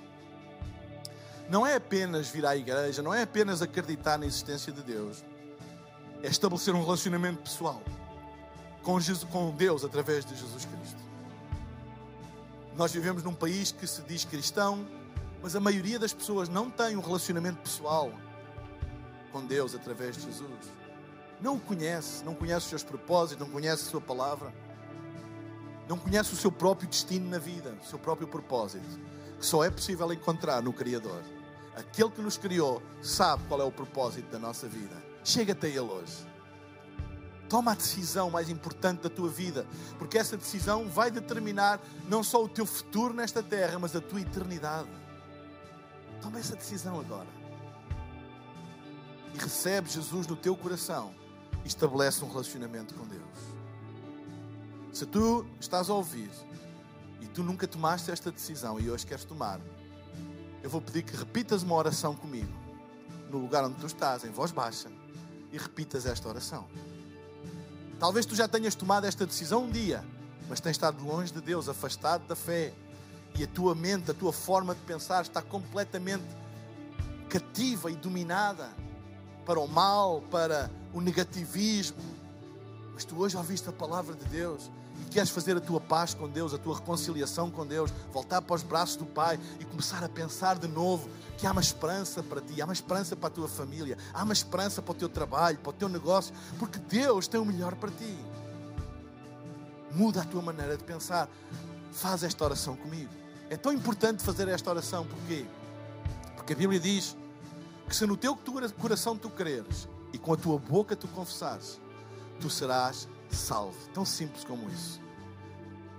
Não 1.49 1.65
é 1.65 1.75
apenas 1.75 2.27
vir 2.27 2.45
à 2.45 2.55
igreja, 2.55 3.01
não 3.01 3.13
é 3.13 3.23
apenas 3.23 3.61
acreditar 3.61 4.17
na 4.17 4.25
existência 4.25 4.71
de 4.71 4.81
Deus, 4.81 5.23
é 6.23 6.27
estabelecer 6.27 6.73
um 6.73 6.81
relacionamento 6.81 7.41
pessoal 7.43 7.81
com, 8.81 8.97
Jesus, 8.99 9.29
com 9.29 9.51
Deus 9.51 9.83
através 9.83 10.25
de 10.25 10.33
Jesus 10.33 10.65
Cristo. 10.65 11.03
Nós 12.75 12.93
vivemos 12.93 13.23
num 13.23 13.35
país 13.35 13.73
que 13.73 13.85
se 13.85 14.01
diz 14.03 14.23
cristão, 14.23 14.87
mas 15.41 15.55
a 15.55 15.59
maioria 15.59 15.99
das 15.99 16.13
pessoas 16.13 16.47
não 16.47 16.71
tem 16.71 16.95
um 16.95 17.01
relacionamento 17.01 17.61
pessoal 17.61 18.11
com 19.33 19.45
Deus 19.45 19.75
através 19.75 20.15
de 20.15 20.23
Jesus. 20.23 20.71
Não 21.41 21.55
o 21.55 21.59
conhece, 21.59 22.23
não 22.23 22.33
conhece 22.33 22.59
os 22.59 22.69
seus 22.69 22.83
propósitos, 22.83 23.45
não 23.45 23.51
conhece 23.51 23.83
a 23.83 23.91
sua 23.91 24.01
palavra, 24.01 24.53
não 25.89 25.97
conhece 25.97 26.33
o 26.33 26.37
seu 26.37 26.51
próprio 26.51 26.87
destino 26.87 27.29
na 27.29 27.37
vida, 27.37 27.75
o 27.83 27.85
seu 27.85 27.99
próprio 27.99 28.27
propósito, 28.29 28.87
que 29.37 29.45
só 29.45 29.61
é 29.63 29.69
possível 29.69 30.11
encontrar 30.13 30.61
no 30.61 30.71
Criador. 30.71 31.21
Aquele 31.75 32.11
que 32.11 32.21
nos 32.21 32.37
criou 32.37 32.81
sabe 33.01 33.43
qual 33.49 33.59
é 33.59 33.65
o 33.65 33.71
propósito 33.71 34.31
da 34.31 34.39
nossa 34.39 34.69
vida. 34.69 35.12
Chega 35.23 35.53
até 35.53 35.67
Ele 35.67 35.79
hoje. 35.79 36.33
Toma 37.47 37.73
a 37.73 37.75
decisão 37.75 38.31
mais 38.31 38.49
importante 38.49 39.01
da 39.01 39.09
tua 39.09 39.29
vida, 39.29 39.65
porque 39.99 40.17
essa 40.17 40.35
decisão 40.35 40.89
vai 40.89 41.11
determinar 41.11 41.79
não 42.09 42.23
só 42.23 42.43
o 42.43 42.49
teu 42.49 42.65
futuro 42.65 43.13
nesta 43.13 43.43
terra, 43.43 43.77
mas 43.77 43.95
a 43.95 44.01
tua 44.01 44.21
eternidade. 44.21 44.89
Toma 46.21 46.39
essa 46.39 46.55
decisão 46.55 46.99
agora. 46.99 47.27
E 49.33 49.37
recebe 49.37 49.89
Jesus 49.89 50.25
no 50.25 50.35
teu 50.35 50.55
coração 50.55 51.13
e 51.63 51.67
estabelece 51.67 52.23
um 52.23 52.29
relacionamento 52.29 52.93
com 52.95 53.05
Deus. 53.05 53.21
Se 54.91 55.05
tu 55.05 55.45
estás 55.59 55.89
a 55.89 55.93
ouvir 55.93 56.29
e 57.21 57.27
tu 57.27 57.43
nunca 57.43 57.67
tomaste 57.67 58.11
esta 58.11 58.31
decisão 58.31 58.79
e 58.79 58.89
hoje 58.89 59.05
queres 59.05 59.25
tomar, 59.25 59.59
eu 60.61 60.69
vou 60.69 60.81
pedir 60.81 61.03
que 61.03 61.15
repitas 61.15 61.63
uma 61.63 61.75
oração 61.75 62.15
comigo, 62.15 62.53
no 63.29 63.37
lugar 63.37 63.63
onde 63.63 63.75
tu 63.75 63.85
estás, 63.85 64.23
em 64.23 64.31
voz 64.31 64.51
baixa, 64.51 64.89
e 65.53 65.57
repitas 65.57 66.05
esta 66.05 66.27
oração. 66.27 66.67
Talvez 67.99 68.25
tu 68.25 68.35
já 68.35 68.47
tenhas 68.47 68.75
tomado 68.75 69.05
esta 69.05 69.25
decisão 69.25 69.65
um 69.65 69.71
dia, 69.71 70.03
mas 70.49 70.59
tens 70.59 70.71
estado 70.71 71.01
longe 71.05 71.31
de 71.31 71.39
Deus, 71.39 71.69
afastado 71.69 72.27
da 72.27 72.35
fé. 72.35 72.73
E 73.35 73.43
a 73.43 73.47
tua 73.47 73.73
mente, 73.73 74.11
a 74.11 74.13
tua 74.13 74.33
forma 74.33 74.75
de 74.75 74.81
pensar 74.81 75.21
está 75.21 75.41
completamente 75.41 76.25
cativa 77.29 77.89
e 77.89 77.95
dominada 77.95 78.69
para 79.45 79.59
o 79.59 79.67
mal, 79.67 80.21
para 80.29 80.69
o 80.93 80.99
negativismo. 80.99 82.03
Mas 82.93 83.05
tu 83.05 83.17
hoje 83.17 83.37
ouviste 83.37 83.69
a 83.69 83.71
palavra 83.71 84.15
de 84.15 84.25
Deus 84.25 84.69
e 85.01 85.05
queres 85.05 85.29
fazer 85.29 85.57
a 85.57 85.61
tua 85.61 85.79
paz 85.79 86.13
com 86.13 86.27
Deus, 86.27 86.53
a 86.53 86.57
tua 86.57 86.75
reconciliação 86.75 87.49
com 87.49 87.65
Deus, 87.65 87.91
voltar 88.11 88.41
para 88.41 88.55
os 88.55 88.63
braços 88.63 88.95
do 88.95 89.05
Pai 89.05 89.39
e 89.59 89.65
começar 89.65 90.03
a 90.03 90.09
pensar 90.09 90.57
de 90.57 90.67
novo 90.67 91.09
que 91.37 91.47
há 91.47 91.51
uma 91.51 91.61
esperança 91.61 92.21
para 92.21 92.41
ti, 92.41 92.61
há 92.61 92.65
uma 92.65 92.73
esperança 92.73 93.15
para 93.15 93.27
a 93.27 93.31
tua 93.31 93.47
família, 93.47 93.97
há 94.13 94.23
uma 94.23 94.33
esperança 94.33 94.81
para 94.81 94.91
o 94.91 94.95
teu 94.95 95.09
trabalho, 95.09 95.57
para 95.57 95.69
o 95.69 95.73
teu 95.73 95.89
negócio, 95.89 96.33
porque 96.57 96.79
Deus 96.79 97.27
tem 97.27 97.39
o 97.39 97.45
melhor 97.45 97.75
para 97.75 97.91
ti. 97.91 98.17
Muda 99.91 100.21
a 100.21 100.25
tua 100.25 100.41
maneira 100.41 100.75
de 100.75 100.83
pensar. 100.83 101.29
Faz 101.91 102.23
esta 102.23 102.43
oração 102.43 102.75
comigo. 102.75 103.11
É 103.49 103.57
tão 103.57 103.71
importante 103.71 104.23
fazer 104.23 104.47
esta 104.47 104.69
oração, 104.69 105.05
porquê? 105.05 105.45
Porque 106.35 106.53
a 106.53 106.55
Bíblia 106.55 106.79
diz 106.79 107.15
que 107.87 107.95
se 107.95 108.05
no 108.05 108.17
teu 108.17 108.35
coração 108.79 109.15
tu 109.17 109.29
creres 109.29 109.87
e 110.11 110.17
com 110.17 110.33
a 110.33 110.37
tua 110.37 110.57
boca 110.57 110.95
tu 110.95 111.07
confessares, 111.09 111.79
tu 112.39 112.49
serás 112.49 113.07
salvo. 113.33 113.77
Tão 113.93 114.05
simples 114.05 114.43
como 114.43 114.69
isso. 114.69 115.01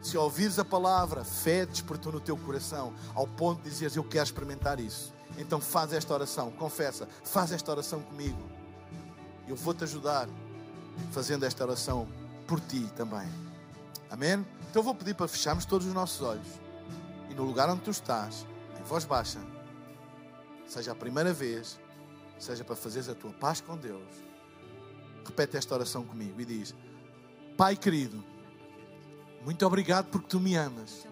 Se 0.02 0.18
ouvires 0.18 0.58
a 0.58 0.64
palavra, 0.64 1.24
fé 1.24 1.64
despertou 1.64 2.12
no 2.12 2.20
teu 2.20 2.36
coração, 2.36 2.92
ao 3.14 3.26
ponto 3.26 3.62
de 3.62 3.70
dizeres: 3.70 3.96
Eu 3.96 4.04
quero 4.04 4.24
experimentar 4.24 4.78
isso. 4.78 5.14
Então 5.38 5.60
faz 5.60 5.92
esta 5.92 6.12
oração, 6.12 6.50
confessa, 6.50 7.08
faz 7.24 7.52
esta 7.52 7.70
oração 7.70 8.00
comigo. 8.00 8.42
Eu 9.48 9.56
vou-te 9.56 9.84
ajudar 9.84 10.28
fazendo 11.10 11.44
esta 11.44 11.64
oração 11.64 12.06
por 12.46 12.60
ti 12.60 12.86
também. 12.96 13.28
Amém? 14.10 14.46
Então 14.70 14.82
vou 14.82 14.94
pedir 14.94 15.14
para 15.14 15.26
fecharmos 15.26 15.64
todos 15.64 15.86
os 15.86 15.94
nossos 15.94 16.20
olhos 16.20 16.46
e 17.30 17.34
no 17.34 17.42
lugar 17.44 17.68
onde 17.68 17.80
tu 17.80 17.90
estás, 17.90 18.46
em 18.78 18.82
voz 18.84 19.04
baixa, 19.04 19.40
seja 20.66 20.92
a 20.92 20.94
primeira 20.94 21.32
vez, 21.32 21.80
seja 22.38 22.62
para 22.62 22.76
fazeres 22.76 23.08
a 23.08 23.14
tua 23.14 23.32
paz 23.32 23.60
com 23.60 23.76
Deus, 23.76 24.08
repete 25.24 25.56
esta 25.56 25.74
oração 25.74 26.04
comigo 26.04 26.40
e 26.40 26.44
diz: 26.44 26.74
Pai 27.56 27.76
querido, 27.76 28.22
muito 29.44 29.64
obrigado 29.64 30.06
porque 30.06 30.26
tu 30.26 30.40
me 30.40 30.56
amas 30.56 31.06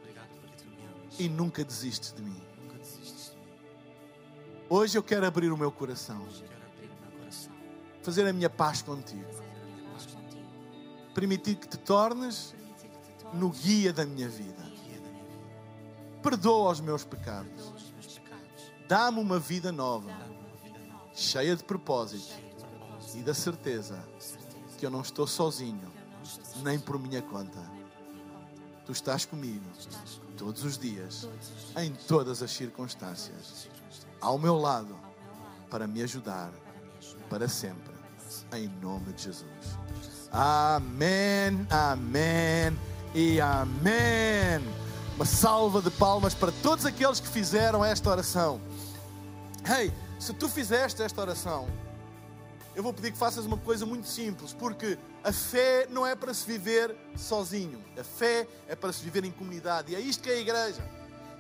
e 1.17 1.29
nunca 1.29 1.63
desistes 1.63 2.13
de 2.13 2.21
mim. 2.21 2.43
Hoje 4.69 4.99
eu 4.99 5.05
quero 5.05 5.25
abrir 5.25 5.53
o 5.53 5.57
meu 5.57 5.71
coração, 5.71 6.27
fazer 8.03 8.27
a 8.27 8.33
minha 8.33 8.51
paz 8.51 8.83
contigo, 8.83 9.25
permitir 11.15 11.55
que 11.55 11.69
te 11.69 11.79
tornes 11.79 12.57
no 13.33 13.51
guia 13.51 13.93
da 13.93 14.05
minha 14.05 14.29
vida. 14.29 14.63
Perdoa 16.25 16.73
os 16.73 16.81
meus 16.81 17.05
pecados, 17.05 17.73
dá-me 18.89 19.21
uma 19.21 19.39
vida 19.39 19.71
nova, 19.71 20.11
cheia 21.15 21.55
de 21.55 21.63
propósito 21.63 22.35
e 23.15 23.23
da 23.23 23.33
certeza 23.35 24.03
que 24.77 24.85
eu 24.85 24.91
não 24.91 25.03
estou 25.03 25.27
sozinho, 25.27 26.02
nem 26.63 26.79
por 26.79 26.99
minha 26.99 27.23
conta. 27.23 27.61
Tu 28.85 28.93
estás 28.93 29.25
comigo 29.25 29.65
todos 30.37 30.65
os 30.65 30.77
dias, 30.77 31.29
em 31.77 31.93
todas 31.93 32.43
as 32.43 32.51
circunstâncias 32.51 33.69
ao 34.21 34.39
meu 34.39 34.57
lado 34.57 34.97
para 35.69 35.87
me 35.87 36.03
ajudar 36.03 36.51
para 37.29 37.49
sempre. 37.49 37.93
Em 38.53 38.69
nome 38.81 39.13
de 39.13 39.25
Jesus. 39.25 39.79
Amém, 40.31 41.67
amém 41.71 42.79
e 43.15 43.41
amém. 43.41 44.65
Uma 45.17 45.25
salva 45.27 45.83
de 45.83 45.91
palmas 45.91 46.35
para 46.35 46.53
todos 46.63 46.87
aqueles 46.87 47.21
que 47.21 47.29
fizeram 47.29 47.85
esta 47.85 48.11
oração. 48.11 48.61
Hey, 49.67 49.93
se 50.19 50.33
tu 50.33 50.49
fizeste 50.49 51.03
esta 51.03 51.21
oração, 51.21 51.69
eu 52.75 52.83
vou 52.83 52.93
pedir 52.93 53.13
que 53.13 53.19
faças 53.19 53.45
uma 53.45 53.59
coisa 53.59 53.85
muito 53.85 54.07
simples, 54.07 54.53
porque 54.53 54.99
a 55.23 55.33
fé 55.33 55.87
não 55.91 56.07
é 56.07 56.15
para 56.15 56.33
se 56.33 56.47
viver 56.47 56.95
sozinho, 57.17 57.83
a 57.99 58.05
fé 58.05 58.47
é 58.67 58.75
para 58.75 58.93
se 58.93 59.03
viver 59.03 59.25
em 59.25 59.31
comunidade, 59.31 59.93
e 59.93 59.95
é 59.95 60.01
isto 60.01 60.23
que 60.23 60.31
é 60.31 60.35
a 60.35 60.41
igreja. 60.41 60.83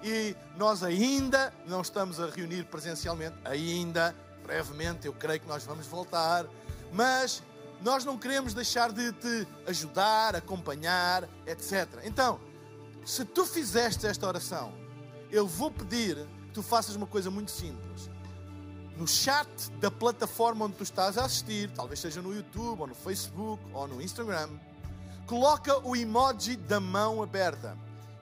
E 0.02 0.36
nós 0.56 0.82
ainda 0.82 1.52
não 1.66 1.80
estamos 1.80 2.20
a 2.20 2.28
reunir 2.28 2.64
presencialmente, 2.64 3.36
ainda, 3.44 4.14
brevemente, 4.42 5.06
eu 5.06 5.12
creio 5.12 5.40
que 5.40 5.48
nós 5.48 5.64
vamos 5.64 5.86
voltar, 5.86 6.46
mas 6.92 7.42
nós 7.80 8.04
não 8.04 8.18
queremos 8.18 8.52
deixar 8.52 8.92
de 8.92 9.12
te 9.12 9.48
ajudar, 9.66 10.36
acompanhar, 10.36 11.28
etc. 11.46 11.88
Então, 12.04 12.40
se 13.04 13.24
tu 13.24 13.44
fizeste 13.44 14.06
esta 14.06 14.26
oração, 14.26 14.72
eu 15.30 15.46
vou 15.46 15.70
pedir 15.70 16.16
que 16.46 16.52
tu 16.52 16.62
faças 16.62 16.94
uma 16.94 17.06
coisa 17.06 17.30
muito 17.30 17.50
simples. 17.50 18.11
No 18.96 19.08
chat 19.08 19.48
da 19.80 19.90
plataforma 19.90 20.66
onde 20.66 20.76
tu 20.76 20.82
estás 20.82 21.16
a 21.16 21.24
assistir, 21.24 21.70
talvez 21.70 22.00
seja 22.00 22.20
no 22.20 22.34
YouTube, 22.34 22.80
ou 22.80 22.86
no 22.86 22.94
Facebook, 22.94 23.62
ou 23.72 23.88
no 23.88 24.02
Instagram, 24.02 24.50
coloca 25.26 25.78
o 25.86 25.96
emoji 25.96 26.56
da 26.56 26.78
mão 26.78 27.22
aberta. 27.22 27.76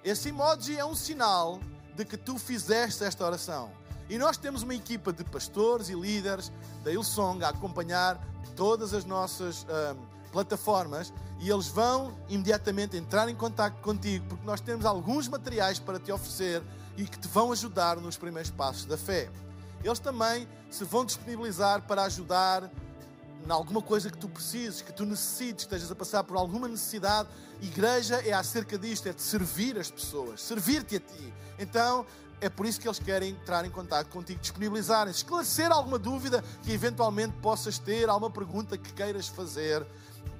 Esse 0.05 0.29
emoji 0.29 0.79
é 0.79 0.85
um 0.85 0.95
sinal 0.95 1.61
de 1.97 2.05
que 2.05 2.16
tu 2.16 2.39
fizeste 2.39 3.05
esta 3.05 3.25
oração. 3.25 3.71
E 4.09 4.16
nós 4.16 4.37
temos 4.37 4.62
uma 4.62 4.75
equipa 4.75 5.12
de 5.12 5.23
pastores 5.25 5.89
e 5.89 5.95
líderes 5.95 6.53
da 6.83 6.93
Ilsong 6.93 7.45
a 7.45 7.49
acompanhar 7.49 8.21
todas 8.57 8.95
as 8.95 9.05
nossas 9.05 9.62
uh, 9.62 9.97
plataformas 10.33 11.12
e 11.39 11.51
eles 11.51 11.68
vão 11.68 12.12
imediatamente 12.29 12.97
entrar 12.97 13.29
em 13.29 13.35
contato 13.35 13.81
contigo 13.81 14.27
porque 14.29 14.45
nós 14.45 14.61
temos 14.61 14.85
alguns 14.85 15.29
materiais 15.29 15.79
para 15.79 15.99
te 15.99 16.11
oferecer 16.11 16.62
e 16.97 17.05
que 17.05 17.18
te 17.18 17.29
vão 17.29 17.53
ajudar 17.53 17.97
nos 17.97 18.16
primeiros 18.16 18.51
passos 18.51 18.85
da 18.85 18.97
fé. 18.97 19.31
Eles 19.83 19.99
também 19.99 20.49
se 20.70 20.85
vão 20.85 21.05
disponibilizar 21.05 21.83
para 21.83 22.03
ajudar 22.05 22.70
em 23.45 23.51
alguma 23.51 23.81
coisa 23.81 24.11
que 24.11 24.18
tu 24.18 24.28
precises, 24.28 24.83
que 24.83 24.93
tu 24.93 25.05
necessites, 25.05 25.64
estejas 25.64 25.91
a 25.91 25.95
passar 25.95 26.22
por 26.24 26.37
alguma 26.37 26.68
necessidade. 26.68 27.28
Igreja 27.61 28.16
é 28.26 28.33
acerca 28.33 28.78
disto, 28.78 29.09
é 29.09 29.12
de 29.12 29.22
servir 29.22 29.78
as 29.78 29.91
pessoas, 29.91 30.43
servir-te 30.43 30.97
a 30.97 31.01
ti. 31.01 31.35
Então, 31.59 32.05
é 32.41 32.49
por 32.49 32.64
isso 32.66 32.81
que 32.81 32.89
eles 32.89 32.99
querem 32.99 33.31
entrar 33.31 33.64
em 33.64 33.70
contato 33.70 34.09
contigo, 34.09 34.41
disponibilizarem, 34.41 35.11
esclarecer 35.11 35.70
alguma 35.70 35.99
dúvida 35.99 36.43
que 36.62 36.72
eventualmente 36.72 37.35
possas 37.41 37.78
ter, 37.78 38.09
alguma 38.09 38.31
pergunta 38.31 38.78
que 38.78 38.93
queiras 38.93 39.28
fazer. 39.28 39.87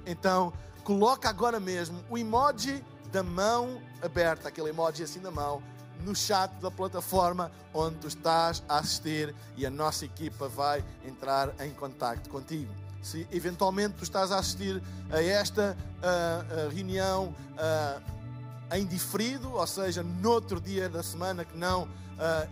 Então, 0.05 0.51
coloca 0.83 1.29
agora 1.29 1.59
mesmo 1.59 2.03
o 2.09 2.17
emoji 2.17 2.83
da 3.11 3.21
mão 3.21 3.81
aberta, 4.01 4.47
aquele 4.47 4.69
emoji 4.69 5.03
assim 5.03 5.19
da 5.19 5.29
mão, 5.29 5.61
no 6.01 6.15
chat 6.15 6.51
da 6.61 6.71
plataforma 6.71 7.51
onde 7.73 7.97
tu 7.97 8.07
estás 8.07 8.63
a 8.67 8.79
assistir 8.79 9.33
e 9.55 9.65
a 9.65 9.69
nossa 9.69 10.05
equipa 10.05 10.47
vai 10.47 10.83
entrar 11.05 11.53
em 11.59 11.71
contato 11.71 12.29
contigo. 12.29 12.73
Se 13.01 13.27
eventualmente 13.31 13.95
tu 13.95 14.03
estás 14.03 14.31
a 14.31 14.37
assistir 14.37 14.81
a 15.09 15.21
esta 15.21 15.75
uh, 15.97 16.69
reunião 16.69 17.35
uh, 17.53 18.75
em 18.75 18.85
diferido, 18.85 19.51
ou 19.53 19.67
seja, 19.67 20.03
noutro 20.03 20.61
dia 20.61 20.87
da 20.87 21.01
semana 21.03 21.43
que 21.43 21.57
não 21.57 21.87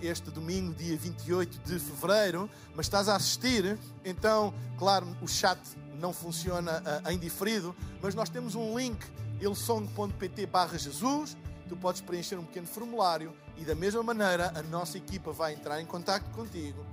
este 0.01 0.31
domingo, 0.31 0.73
dia 0.73 0.97
28 0.97 1.59
de 1.59 1.77
fevereiro, 1.77 2.49
mas 2.75 2.87
estás 2.87 3.07
a 3.07 3.15
assistir, 3.15 3.77
então, 4.03 4.51
claro, 4.79 5.05
o 5.21 5.27
chat 5.27 5.59
não 5.99 6.11
funciona 6.11 6.81
em 7.07 7.19
diferido, 7.19 7.75
mas 8.01 8.15
nós 8.15 8.29
temos 8.29 8.55
um 8.55 8.75
link, 8.75 9.05
ilsong.pt 9.39 10.47
barra 10.47 10.75
Jesus, 10.75 11.37
tu 11.69 11.77
podes 11.77 12.01
preencher 12.01 12.37
um 12.37 12.43
pequeno 12.43 12.67
formulário 12.67 13.31
e 13.55 13.63
da 13.63 13.75
mesma 13.75 14.01
maneira 14.01 14.51
a 14.55 14.63
nossa 14.63 14.97
equipa 14.97 15.31
vai 15.31 15.53
entrar 15.53 15.79
em 15.79 15.85
contato 15.85 16.29
contigo, 16.31 16.83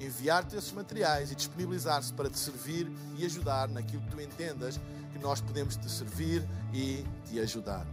enviar-te 0.00 0.56
esses 0.56 0.72
materiais 0.72 1.30
e 1.30 1.34
disponibilizar-se 1.34 2.12
para 2.12 2.28
te 2.28 2.38
servir 2.38 2.90
e 3.16 3.24
ajudar 3.24 3.68
naquilo 3.68 4.02
que 4.02 4.10
tu 4.10 4.20
entendas 4.20 4.80
que 5.12 5.18
nós 5.18 5.40
podemos 5.40 5.76
te 5.76 5.88
servir 5.88 6.46
e 6.72 7.04
te 7.26 7.38
ajudar. 7.38 7.86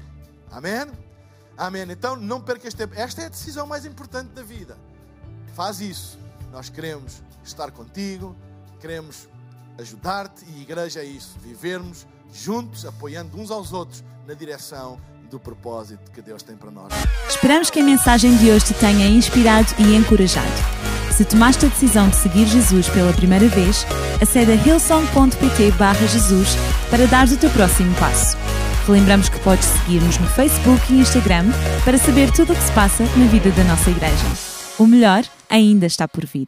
Amém? 0.50 0.92
Amém. 1.58 1.84
Então 1.90 2.16
não 2.16 2.42
percas 2.42 2.74
tempo. 2.74 2.94
Esta 2.96 3.22
é 3.22 3.26
a 3.26 3.30
decisão 3.30 3.68
mais 3.68 3.86
importante 3.86 4.30
da 4.30 4.42
vida. 4.42 4.78
Faz 5.54 5.80
isso. 5.80 6.18
Nós 6.52 6.70
queremos 6.70 7.22
estar 7.44 7.72
contigo, 7.72 8.36
queremos 8.80 9.28
ajudar-te 9.78 10.46
e 10.46 10.60
a 10.60 10.62
igreja 10.62 11.02
é 11.02 11.06
isso. 11.06 11.38
Vivermos 11.40 12.08
juntos, 12.32 12.86
apoiando 12.86 13.38
uns 13.38 13.52
aos 13.52 13.74
outros 13.74 14.04
na 14.26 14.34
direção 14.34 15.00
do 15.30 15.40
propósito 15.40 16.12
que 16.12 16.22
Deus 16.22 16.42
tem 16.44 16.56
para 16.56 16.72
nós. 16.72 16.92
Esperamos 17.30 17.70
que 17.70 17.80
a 17.80 17.84
mensagem 17.84 18.36
de 18.38 18.50
hoje 18.50 18.66
te 18.66 18.74
tenha 18.74 19.08
inspirado 19.08 19.68
e 19.78 19.96
encorajado. 19.96 20.48
Se 21.12 21.26
tomaste 21.26 21.66
a 21.66 21.70
decisão 21.70 22.10
de 22.10 22.16
seguir 22.16 22.46
Jesus 22.46 22.88
pela 22.90 23.12
primeira 23.12 23.48
vez, 23.48 23.86
acede 24.22 24.52
a 24.52 24.56
hillsong.pt 24.56 25.74
Jesus 26.08 26.56
para 26.90 27.08
dar 27.08 27.28
o 27.28 27.38
teu 27.38 27.50
próximo 27.50 27.94
passo. 27.96 28.38
Lembramos 28.88 29.28
que 29.28 29.40
podes 29.40 29.66
seguir-nos 29.66 30.18
no 30.18 30.28
Facebook 30.28 30.94
e 30.94 31.00
Instagram 31.00 31.46
para 31.84 31.98
saber 31.98 32.32
tudo 32.32 32.54
o 32.54 32.56
que 32.56 32.64
se 32.64 32.72
passa 32.72 33.04
na 33.18 33.26
vida 33.26 33.52
da 33.52 33.64
nossa 33.64 33.90
igreja. 33.90 34.26
O 34.78 34.86
melhor 34.86 35.24
ainda 35.50 35.86
está 35.86 36.08
por 36.08 36.26
vir. 36.26 36.48